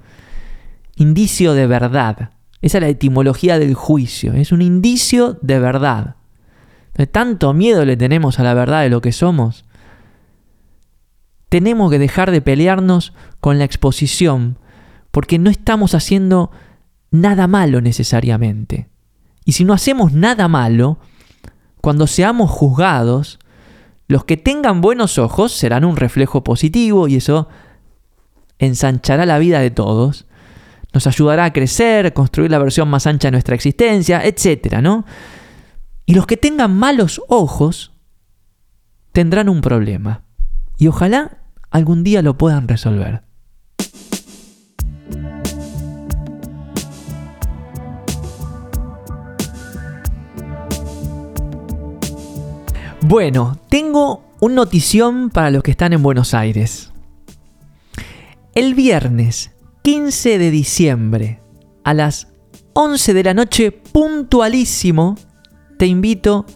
Indicio 0.96 1.54
de 1.54 1.66
verdad. 1.66 2.30
Esa 2.62 2.78
es 2.78 2.82
la 2.82 2.88
etimología 2.88 3.58
del 3.58 3.74
juicio. 3.74 4.32
Es 4.32 4.50
un 4.50 4.62
indicio 4.62 5.38
de 5.42 5.60
verdad. 5.60 6.16
De 6.94 7.06
tanto 7.06 7.52
miedo 7.52 7.84
le 7.84 7.96
tenemos 7.96 8.40
a 8.40 8.42
la 8.42 8.54
verdad 8.54 8.82
de 8.82 8.88
lo 8.88 9.00
que 9.00 9.12
somos. 9.12 9.64
Tenemos 11.48 11.90
que 11.90 11.98
dejar 11.98 12.30
de 12.30 12.40
pelearnos 12.40 13.12
con 13.40 13.58
la 13.58 13.64
exposición, 13.64 14.58
porque 15.12 15.38
no 15.38 15.48
estamos 15.50 15.94
haciendo 15.94 16.50
nada 17.10 17.46
malo 17.46 17.80
necesariamente. 17.80 18.88
Y 19.44 19.52
si 19.52 19.64
no 19.64 19.72
hacemos 19.74 20.12
nada 20.12 20.48
malo, 20.48 20.98
cuando 21.80 22.08
seamos 22.08 22.50
juzgados, 22.50 23.38
los 24.08 24.24
que 24.24 24.36
tengan 24.36 24.80
buenos 24.80 25.18
ojos 25.18 25.52
serán 25.52 25.84
un 25.84 25.96
reflejo 25.96 26.44
positivo 26.44 27.08
y 27.08 27.16
eso 27.16 27.48
ensanchará 28.58 29.26
la 29.26 29.38
vida 29.38 29.60
de 29.60 29.70
todos, 29.70 30.26
nos 30.92 31.06
ayudará 31.06 31.44
a 31.44 31.52
crecer, 31.52 32.12
construir 32.12 32.50
la 32.50 32.58
versión 32.58 32.88
más 32.88 33.06
ancha 33.06 33.28
de 33.28 33.32
nuestra 33.32 33.54
existencia, 33.54 34.24
etc. 34.24 34.78
¿no? 34.80 35.04
Y 36.06 36.14
los 36.14 36.26
que 36.26 36.36
tengan 36.36 36.74
malos 36.74 37.20
ojos 37.28 37.92
tendrán 39.12 39.48
un 39.48 39.60
problema. 39.60 40.22
Y 40.78 40.86
ojalá 40.86 41.38
algún 41.70 42.04
día 42.04 42.22
lo 42.22 42.38
puedan 42.38 42.68
resolver. 42.68 43.25
Bueno, 53.08 53.56
tengo 53.68 54.24
un 54.40 54.56
notición 54.56 55.30
para 55.30 55.52
los 55.52 55.62
que 55.62 55.70
están 55.70 55.92
en 55.92 56.02
Buenos 56.02 56.34
Aires. 56.34 56.90
El 58.52 58.74
viernes 58.74 59.52
15 59.82 60.38
de 60.38 60.50
diciembre 60.50 61.40
a 61.84 61.94
las 61.94 62.26
11 62.72 63.14
de 63.14 63.22
la 63.22 63.32
noche, 63.32 63.70
puntualísimo, 63.70 65.14
te 65.78 65.86
invito 65.86 66.46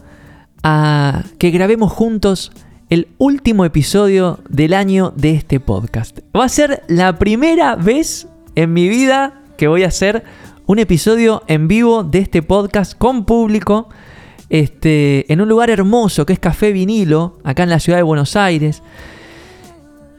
a 0.61 1.23
que 1.39 1.51
grabemos 1.51 1.93
juntos 1.93 2.51
el 2.89 3.07
último 3.17 3.63
episodio 3.63 4.39
del 4.49 4.73
año 4.73 5.13
de 5.15 5.35
este 5.35 5.61
podcast. 5.61 6.19
Va 6.35 6.43
a 6.43 6.49
ser 6.49 6.83
la 6.89 7.17
primera 7.17 7.77
vez 7.77 8.27
en 8.55 8.73
mi 8.73 8.89
vida 8.89 9.41
que 9.55 9.69
voy 9.69 9.85
a 9.85 9.87
hacer 9.87 10.25
un 10.65 10.79
episodio 10.79 11.43
en 11.47 11.69
vivo 11.69 12.03
de 12.03 12.19
este 12.19 12.41
podcast 12.41 12.97
con 12.97 13.23
público 13.23 13.87
este, 14.51 15.31
en 15.31 15.39
un 15.39 15.47
lugar 15.47 15.69
hermoso 15.69 16.25
que 16.25 16.33
es 16.33 16.39
Café 16.39 16.73
Vinilo, 16.73 17.39
acá 17.45 17.63
en 17.63 17.69
la 17.69 17.79
ciudad 17.79 17.97
de 17.97 18.03
Buenos 18.03 18.35
Aires. 18.35 18.83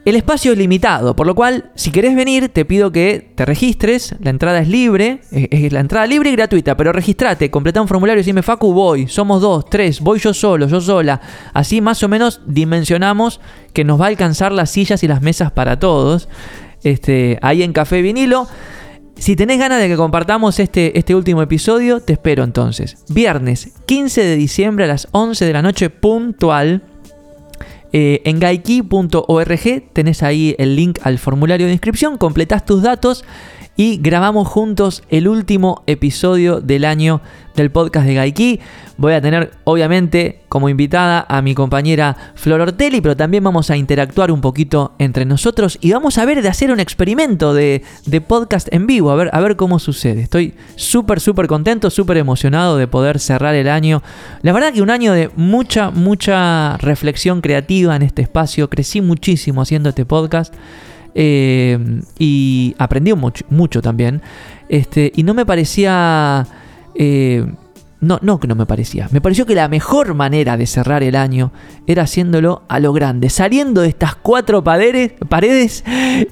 El 0.05 0.15
espacio 0.15 0.51
es 0.51 0.57
limitado, 0.57 1.15
por 1.15 1.27
lo 1.27 1.35
cual, 1.35 1.69
si 1.75 1.91
querés 1.91 2.15
venir, 2.15 2.49
te 2.49 2.65
pido 2.65 2.91
que 2.91 3.31
te 3.35 3.45
registres. 3.45 4.15
La 4.19 4.31
entrada 4.31 4.59
es 4.59 4.67
libre, 4.67 5.21
es, 5.31 5.71
la 5.71 5.79
entrada 5.79 6.07
libre 6.07 6.31
y 6.31 6.35
gratuita, 6.35 6.75
pero 6.75 6.91
registrate, 6.91 7.51
completa 7.51 7.79
un 7.79 7.87
formulario 7.87 8.21
y 8.21 8.25
dime, 8.25 8.41
Facu, 8.41 8.73
voy, 8.73 9.07
somos 9.07 9.39
dos, 9.39 9.69
tres, 9.69 10.01
voy 10.01 10.19
yo 10.19 10.33
solo, 10.33 10.67
yo 10.67 10.81
sola. 10.81 11.21
Así 11.53 11.79
más 11.79 12.01
o 12.01 12.09
menos 12.09 12.41
dimensionamos 12.47 13.39
que 13.71 13.83
nos 13.83 14.01
va 14.01 14.05
a 14.05 14.09
alcanzar 14.09 14.51
las 14.51 14.71
sillas 14.71 15.03
y 15.03 15.07
las 15.07 15.21
mesas 15.21 15.51
para 15.51 15.77
todos. 15.77 16.27
Este, 16.83 17.37
ahí 17.43 17.61
en 17.61 17.71
Café 17.71 18.01
Vinilo. 18.01 18.47
Si 19.17 19.35
tenés 19.35 19.59
ganas 19.59 19.79
de 19.79 19.87
que 19.87 19.95
compartamos 19.95 20.59
este, 20.59 20.97
este 20.97 21.15
último 21.15 21.41
episodio, 21.41 22.01
te 22.01 22.13
espero 22.13 22.43
entonces. 22.43 22.97
Viernes 23.09 23.69
15 23.85 24.21
de 24.21 24.35
diciembre 24.35 24.85
a 24.85 24.87
las 24.87 25.07
11 25.11 25.45
de 25.45 25.53
la 25.53 25.61
noche 25.61 25.89
puntual. 25.89 26.83
Eh, 27.95 28.21
en 28.25 28.39
gaiki.org 28.39 29.83
tenés 29.93 30.23
ahí 30.23 30.55
el 30.57 30.75
link 30.75 30.99
al 31.03 31.19
formulario 31.19 31.67
de 31.67 31.73
inscripción, 31.73 32.17
completás 32.17 32.65
tus 32.65 32.81
datos 32.81 33.23
y 33.75 33.97
grabamos 33.97 34.47
juntos 34.47 35.03
el 35.09 35.27
último 35.27 35.83
episodio 35.87 36.61
del 36.61 36.85
año 36.85 37.21
del 37.55 37.71
podcast 37.71 38.05
de 38.05 38.13
Gaiki. 38.13 38.59
Voy 38.97 39.13
a 39.13 39.21
tener, 39.21 39.51
obviamente, 39.63 40.41
como 40.47 40.69
invitada 40.69 41.25
a 41.27 41.41
mi 41.41 41.55
compañera 41.55 42.15
Flor 42.35 42.61
Ortelli, 42.61 43.01
pero 43.01 43.17
también 43.17 43.43
vamos 43.43 43.71
a 43.71 43.77
interactuar 43.77 44.31
un 44.31 44.41
poquito 44.41 44.93
entre 44.99 45.25
nosotros 45.25 45.79
y 45.81 45.91
vamos 45.91 46.19
a 46.19 46.25
ver 46.25 46.43
de 46.43 46.49
hacer 46.49 46.71
un 46.71 46.79
experimento 46.79 47.53
de, 47.53 47.83
podcast 48.27 48.67
en 48.71 48.85
vivo, 48.85 49.09
a 49.09 49.15
ver, 49.15 49.29
a 49.33 49.41
ver 49.41 49.55
cómo 49.55 49.79
sucede. 49.79 50.21
Estoy 50.21 50.53
súper, 50.75 51.19
súper 51.19 51.47
contento, 51.47 51.89
súper 51.89 52.17
emocionado 52.17 52.77
de 52.77 52.87
poder 52.87 53.19
cerrar 53.19 53.55
el 53.55 53.67
año. 53.67 54.03
La 54.43 54.53
verdad 54.53 54.71
que 54.71 54.83
un 54.83 54.91
año 54.91 55.13
de 55.13 55.31
mucha, 55.35 55.89
mucha 55.89 56.77
reflexión 56.77 57.41
creativa 57.41 57.95
en 57.95 58.03
este 58.03 58.21
espacio. 58.21 58.69
Crecí 58.69 59.01
muchísimo 59.01 59.61
haciendo 59.63 59.89
este 59.89 60.05
podcast. 60.05 60.53
Eh, 61.15 61.77
y 62.17 62.75
aprendí 62.77 63.13
mucho, 63.13 63.81
también. 63.81 64.21
Este, 64.69 65.11
y 65.15 65.23
no 65.23 65.33
me 65.33 65.45
parecía 65.45 66.47
eh, 66.95 67.45
no, 68.03 68.19
no 68.21 68.39
que 68.39 68.47
no 68.47 68.55
me 68.55 68.65
parecía. 68.65 69.07
Me 69.11 69.21
pareció 69.21 69.45
que 69.45 69.55
la 69.55 69.69
mejor 69.69 70.13
manera 70.13 70.57
de 70.57 70.67
cerrar 70.67 71.03
el 71.03 71.15
año 71.15 71.53
era 71.87 72.03
haciéndolo 72.03 72.63
a 72.67 72.79
lo 72.79 72.91
grande, 72.91 73.29
saliendo 73.29 73.81
de 73.81 73.87
estas 73.87 74.15
cuatro 74.15 74.63
paredes, 74.63 75.13
paredes 75.29 75.83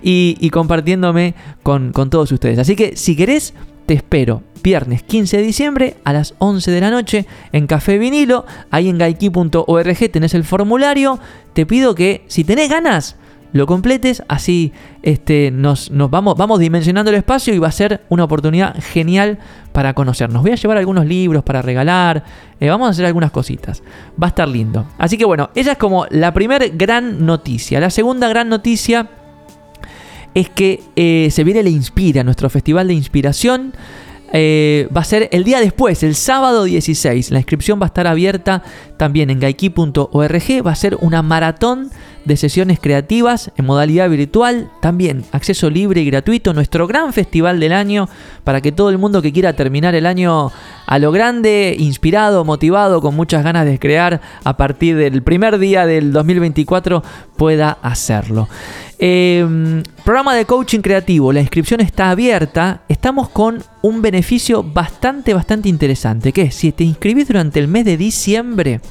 y, 0.04 0.50
compartiéndome 0.50 1.34
con, 1.64 1.94
con 1.94 2.10
todos 2.10 2.32
ustedes. 2.32 2.60
Así 2.60 2.76
que 2.76 2.98
si 2.98 3.16
querés, 3.16 3.54
te 3.86 3.94
espero 3.94 4.44
viernes 4.62 5.02
15 5.04 5.38
de 5.38 5.44
diciembre 5.44 5.96
a 6.04 6.14
las 6.14 6.36
11 6.40 6.72
de 6.72 6.82
la 6.82 6.92
noche 6.92 7.26
en 7.54 7.68
Café 7.68 7.98
Vinilo. 7.98 8.46
Ahí 8.70 8.90
en 8.90 8.98
gaiki.org 8.98 10.12
tenés 10.12 10.34
el 10.34 10.44
formulario. 10.44 11.20
Te 11.54 11.66
pido 11.66 11.96
que 11.96 12.26
si 12.28 12.44
tenés 12.44 12.70
ganas, 12.70 13.16
lo 13.54 13.66
completes, 13.68 14.24
así 14.28 14.72
este, 15.04 15.52
nos, 15.52 15.92
nos, 15.92 16.10
vamos, 16.10 16.38
vamos 16.38 16.60
dimensionando 16.60 17.12
el 17.12 17.18
espacio 17.18 17.54
y 17.54 17.60
va 17.60 17.68
a 17.68 17.72
ser 17.72 18.02
una 18.10 18.24
oportunidad 18.24 18.76
genial 18.82 19.40
para 19.72 19.94
conocernos. 19.94 20.42
Voy 20.42 20.52
a 20.52 20.56
llevar 20.56 20.78
algunos 20.78 21.06
libros 21.06 21.44
para 21.44 21.62
regalar, 21.62 22.24
eh, 22.60 22.70
vamos 22.70 22.88
a 22.88 22.92
hacer 22.92 23.06
algunas 23.06 23.32
cositas, 23.32 23.84
va 24.22 24.28
a 24.28 24.30
estar 24.30 24.48
lindo. 24.48 24.86
Así 24.98 25.18
que 25.18 25.26
bueno, 25.26 25.50
esa 25.56 25.74
es 25.74 25.78
como 25.78 26.06
la 26.10 26.34
primera 26.34 26.66
gran 26.68 27.26
noticia. 27.26 27.80
La 27.80 27.90
segunda 27.90 28.30
gran 28.30 28.50
noticia 28.50 29.10
es 30.34 30.50
que 30.50 30.82
eh, 30.96 31.30
se 31.32 31.44
viene 31.44 31.64
la 31.64 31.70
Inspira, 31.70 32.24
nuestro 32.24 32.50
festival 32.50 32.88
de 32.88 32.94
inspiración. 32.94 33.74
Eh, 34.34 34.88
va 34.96 35.02
a 35.02 35.06
ser 35.06 35.28
el 35.32 35.44
día 35.44 35.60
después, 35.60 36.04
el 36.04 36.16
sábado 36.16 36.64
16. 36.64 37.32
La 37.32 37.40
inscripción 37.40 37.80
va 37.80 37.86
a 37.86 37.88
estar 37.88 38.08
abierta 38.08 38.64
también 38.98 39.30
en 39.30 39.40
gaiki.org. 39.40 40.66
Va 40.66 40.72
a 40.72 40.76
ser 40.76 40.98
una 41.02 41.22
maratón 41.22 41.92
de 42.26 42.38
sesiones 42.38 42.80
creativas 42.80 43.52
en 43.58 43.66
modalidad 43.66 44.10
virtual, 44.10 44.70
también 44.80 45.26
acceso 45.32 45.70
libre 45.70 46.02
y 46.02 46.06
gratuito, 46.06 46.54
nuestro 46.54 46.88
gran 46.88 47.14
festival 47.14 47.60
del 47.60 47.74
año 47.74 48.10
para 48.44 48.62
que 48.62 48.72
todo 48.72 48.90
el 48.90 48.98
mundo 48.98 49.22
que 49.22 49.34
quiera 49.34 49.54
terminar 49.54 49.96
el 49.96 50.06
año 50.06 50.52
a 50.92 51.00
lo 51.00 51.14
grande, 51.14 51.74
inspirado, 51.80 52.44
motivado, 52.44 53.00
con 53.00 53.16
muchas 53.16 53.46
ganas 53.46 53.66
de 53.66 53.80
crear 53.80 54.20
a 54.44 54.58
partir 54.58 54.98
del 54.98 55.24
primer 55.24 55.58
día 55.58 55.86
del 55.86 56.12
2024 56.12 57.02
pueda 57.38 57.78
hacerlo. 57.82 58.50
Em, 59.00 59.84
programa 60.04 60.36
de 60.36 60.44
coaching 60.44 60.82
creativo, 60.82 61.32
la 61.32 61.40
inscripción 61.40 61.80
está 61.80 62.10
abierta, 62.10 62.82
estamos 62.90 63.30
con 63.30 63.64
un 63.82 64.02
beneficio 64.02 64.64
bastante, 64.64 65.34
bastante 65.34 65.70
interesante, 65.70 66.34
que 66.34 66.42
es 66.42 66.56
si 66.56 66.74
te 66.74 66.84
inscribís 66.84 67.30
durante 67.30 67.62
el 67.62 67.70
mes 67.70 67.86
de 67.86 67.96
diciembre, 67.96 68.82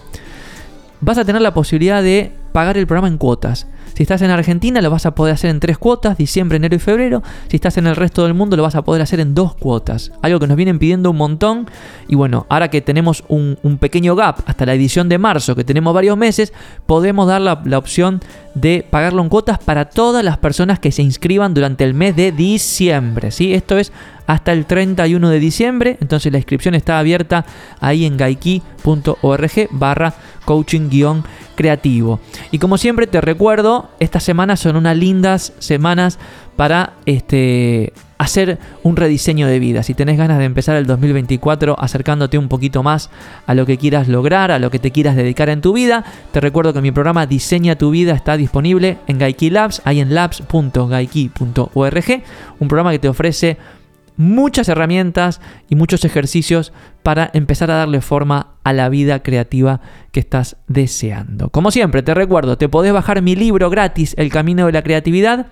vas 1.02 1.18
a 1.18 1.26
tener 1.26 1.42
la 1.42 1.52
posibilidad 1.52 2.02
de 2.02 2.32
pagar 2.52 2.78
el 2.78 2.86
programa 2.86 3.08
en 3.08 3.18
cuotas. 3.18 3.66
Si 4.00 4.04
estás 4.04 4.22
en 4.22 4.30
Argentina 4.30 4.80
lo 4.80 4.88
vas 4.88 5.04
a 5.04 5.14
poder 5.14 5.34
hacer 5.34 5.50
en 5.50 5.60
tres 5.60 5.76
cuotas, 5.76 6.16
diciembre, 6.16 6.56
enero 6.56 6.74
y 6.74 6.78
febrero. 6.78 7.22
Si 7.48 7.56
estás 7.56 7.76
en 7.76 7.86
el 7.86 7.96
resto 7.96 8.24
del 8.24 8.32
mundo 8.32 8.56
lo 8.56 8.62
vas 8.62 8.74
a 8.74 8.80
poder 8.80 9.02
hacer 9.02 9.20
en 9.20 9.34
dos 9.34 9.54
cuotas. 9.54 10.10
Algo 10.22 10.40
que 10.40 10.46
nos 10.46 10.56
vienen 10.56 10.78
pidiendo 10.78 11.10
un 11.10 11.18
montón. 11.18 11.68
Y 12.08 12.14
bueno, 12.14 12.46
ahora 12.48 12.70
que 12.70 12.80
tenemos 12.80 13.24
un, 13.28 13.58
pequeño 13.78 14.16
gap 14.16 14.38
hasta 14.46 14.64
la 14.64 14.72
edición 14.72 15.10
de 15.10 15.18
marzo, 15.18 15.54
que 15.54 15.64
tenemos 15.64 15.92
varios 15.92 16.16
meses, 16.16 16.54
podemos 16.86 17.28
dar 17.28 17.42
la, 17.42 17.60
la 17.66 17.76
opción 17.76 18.22
de 18.54 18.84
pagarlo 18.88 19.22
en 19.22 19.28
cuotas 19.28 19.58
para 19.58 19.86
todas 19.86 20.24
las 20.24 20.38
personas 20.38 20.78
que 20.78 20.92
se 20.92 21.02
inscriban 21.02 21.54
durante 21.54 21.84
el 21.84 21.94
mes 21.94 22.16
de 22.16 22.32
diciembre. 22.32 23.30
¿sí? 23.30 23.54
Esto 23.54 23.78
es 23.78 23.92
hasta 24.26 24.52
el 24.52 24.66
31 24.66 25.28
de 25.28 25.40
diciembre. 25.40 25.96
Entonces 26.00 26.32
la 26.32 26.38
inscripción 26.38 26.74
está 26.74 26.98
abierta 26.98 27.44
ahí 27.80 28.04
en 28.04 28.16
gaiki.org 28.16 29.68
barra 29.70 30.14
coaching-creativo. 30.44 32.20
Y 32.50 32.58
como 32.58 32.78
siempre 32.78 33.06
te 33.06 33.20
recuerdo, 33.20 33.90
estas 34.00 34.22
semanas 34.22 34.60
son 34.60 34.76
unas 34.76 34.96
lindas 34.96 35.52
semanas 35.58 36.18
para 36.60 36.92
este, 37.06 37.94
hacer 38.18 38.58
un 38.82 38.96
rediseño 38.96 39.46
de 39.46 39.58
vida. 39.58 39.82
Si 39.82 39.94
tenés 39.94 40.18
ganas 40.18 40.36
de 40.36 40.44
empezar 40.44 40.76
el 40.76 40.84
2024 40.84 41.74
acercándote 41.80 42.36
un 42.36 42.48
poquito 42.48 42.82
más 42.82 43.08
a 43.46 43.54
lo 43.54 43.64
que 43.64 43.78
quieras 43.78 44.08
lograr, 44.08 44.50
a 44.50 44.58
lo 44.58 44.70
que 44.70 44.78
te 44.78 44.90
quieras 44.90 45.16
dedicar 45.16 45.48
en 45.48 45.62
tu 45.62 45.72
vida, 45.72 46.04
te 46.32 46.38
recuerdo 46.38 46.74
que 46.74 46.82
mi 46.82 46.92
programa 46.92 47.24
Diseña 47.24 47.76
tu 47.76 47.88
vida 47.88 48.12
está 48.12 48.36
disponible 48.36 48.98
en 49.06 49.16
Gaiki 49.16 49.48
Labs, 49.48 49.80
ahí 49.86 50.00
en 50.00 50.14
labs.gaiki.org, 50.14 52.22
un 52.58 52.68
programa 52.68 52.90
que 52.90 52.98
te 52.98 53.08
ofrece 53.08 53.56
muchas 54.18 54.68
herramientas 54.68 55.40
y 55.70 55.76
muchos 55.76 56.04
ejercicios 56.04 56.74
para 57.02 57.30
empezar 57.32 57.70
a 57.70 57.76
darle 57.76 58.02
forma 58.02 58.48
a 58.64 58.74
la 58.74 58.90
vida 58.90 59.22
creativa 59.22 59.80
que 60.12 60.20
estás 60.20 60.58
deseando. 60.68 61.48
Como 61.48 61.70
siempre, 61.70 62.02
te 62.02 62.12
recuerdo, 62.12 62.58
te 62.58 62.68
podés 62.68 62.92
bajar 62.92 63.22
mi 63.22 63.34
libro 63.34 63.70
gratis, 63.70 64.12
El 64.18 64.30
Camino 64.30 64.66
de 64.66 64.72
la 64.72 64.82
Creatividad, 64.82 65.46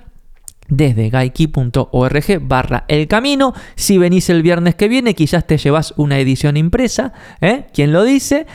desde 0.69 1.11
gaiki.org 1.11 2.41
barra 2.41 2.85
el 2.89 3.09
camino. 3.09 3.55
Si 3.75 3.99
venís 3.99 4.31
el 4.31 4.43
viernes 4.43 4.75
que 4.75 4.89
viene, 4.89 5.15
quizás 5.15 5.47
te 5.47 5.59
llevas 5.59 5.95
una 5.97 6.19
edición 6.19 6.57
impresa, 6.57 7.13
¿eh? 7.41 7.67
¿Quién 7.73 7.93
lo 7.93 8.05
dice? 8.05 8.47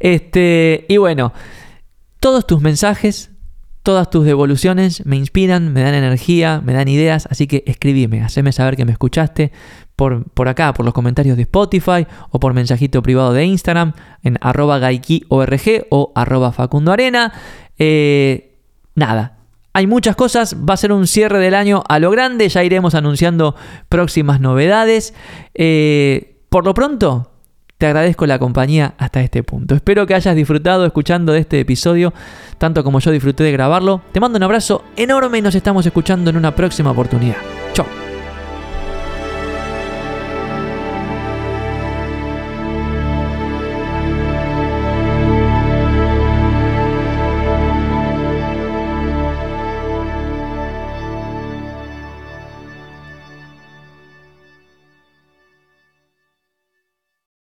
Este, 0.00 0.86
y 0.88 0.96
bueno, 0.96 1.32
todos 2.20 2.46
tus 2.46 2.60
mensajes, 2.60 3.30
Todas 3.88 4.10
tus 4.10 4.26
devoluciones 4.26 5.06
me 5.06 5.16
inspiran, 5.16 5.72
me 5.72 5.80
dan 5.80 5.94
energía, 5.94 6.60
me 6.62 6.74
dan 6.74 6.88
ideas, 6.88 7.26
así 7.30 7.46
que 7.46 7.64
escribime, 7.66 8.22
haceme 8.22 8.52
saber 8.52 8.76
que 8.76 8.84
me 8.84 8.92
escuchaste 8.92 9.50
por, 9.96 10.30
por 10.32 10.48
acá, 10.48 10.74
por 10.74 10.84
los 10.84 10.92
comentarios 10.92 11.38
de 11.38 11.44
Spotify 11.44 12.06
o 12.28 12.38
por 12.38 12.52
mensajito 12.52 13.00
privado 13.02 13.32
de 13.32 13.46
Instagram 13.46 13.94
en 14.22 14.36
arroba 14.42 14.78
gaikiorg 14.78 15.86
o 15.88 16.12
arroba 16.14 16.52
facundoarena. 16.52 17.32
Eh, 17.78 18.58
nada, 18.94 19.37
hay 19.72 19.86
muchas 19.86 20.16
cosas, 20.16 20.56
va 20.68 20.74
a 20.74 20.76
ser 20.76 20.92
un 20.92 21.06
cierre 21.06 21.38
del 21.38 21.54
año 21.54 21.84
a 21.88 21.98
lo 21.98 22.10
grande, 22.10 22.48
ya 22.48 22.64
iremos 22.64 22.94
anunciando 22.94 23.54
próximas 23.88 24.40
novedades. 24.40 25.14
Eh, 25.54 26.36
por 26.48 26.64
lo 26.64 26.74
pronto, 26.74 27.30
te 27.78 27.86
agradezco 27.86 28.26
la 28.26 28.38
compañía 28.38 28.94
hasta 28.98 29.20
este 29.20 29.44
punto. 29.44 29.74
Espero 29.74 30.06
que 30.06 30.14
hayas 30.14 30.34
disfrutado 30.34 30.84
escuchando 30.84 31.34
este 31.34 31.60
episodio, 31.60 32.12
tanto 32.58 32.82
como 32.82 32.98
yo 32.98 33.12
disfruté 33.12 33.44
de 33.44 33.52
grabarlo. 33.52 34.02
Te 34.12 34.18
mando 34.18 34.36
un 34.36 34.42
abrazo 34.42 34.84
enorme 34.96 35.38
y 35.38 35.42
nos 35.42 35.54
estamos 35.54 35.86
escuchando 35.86 36.30
en 36.30 36.36
una 36.36 36.56
próxima 36.56 36.90
oportunidad. 36.90 37.36
Chao. 37.72 38.07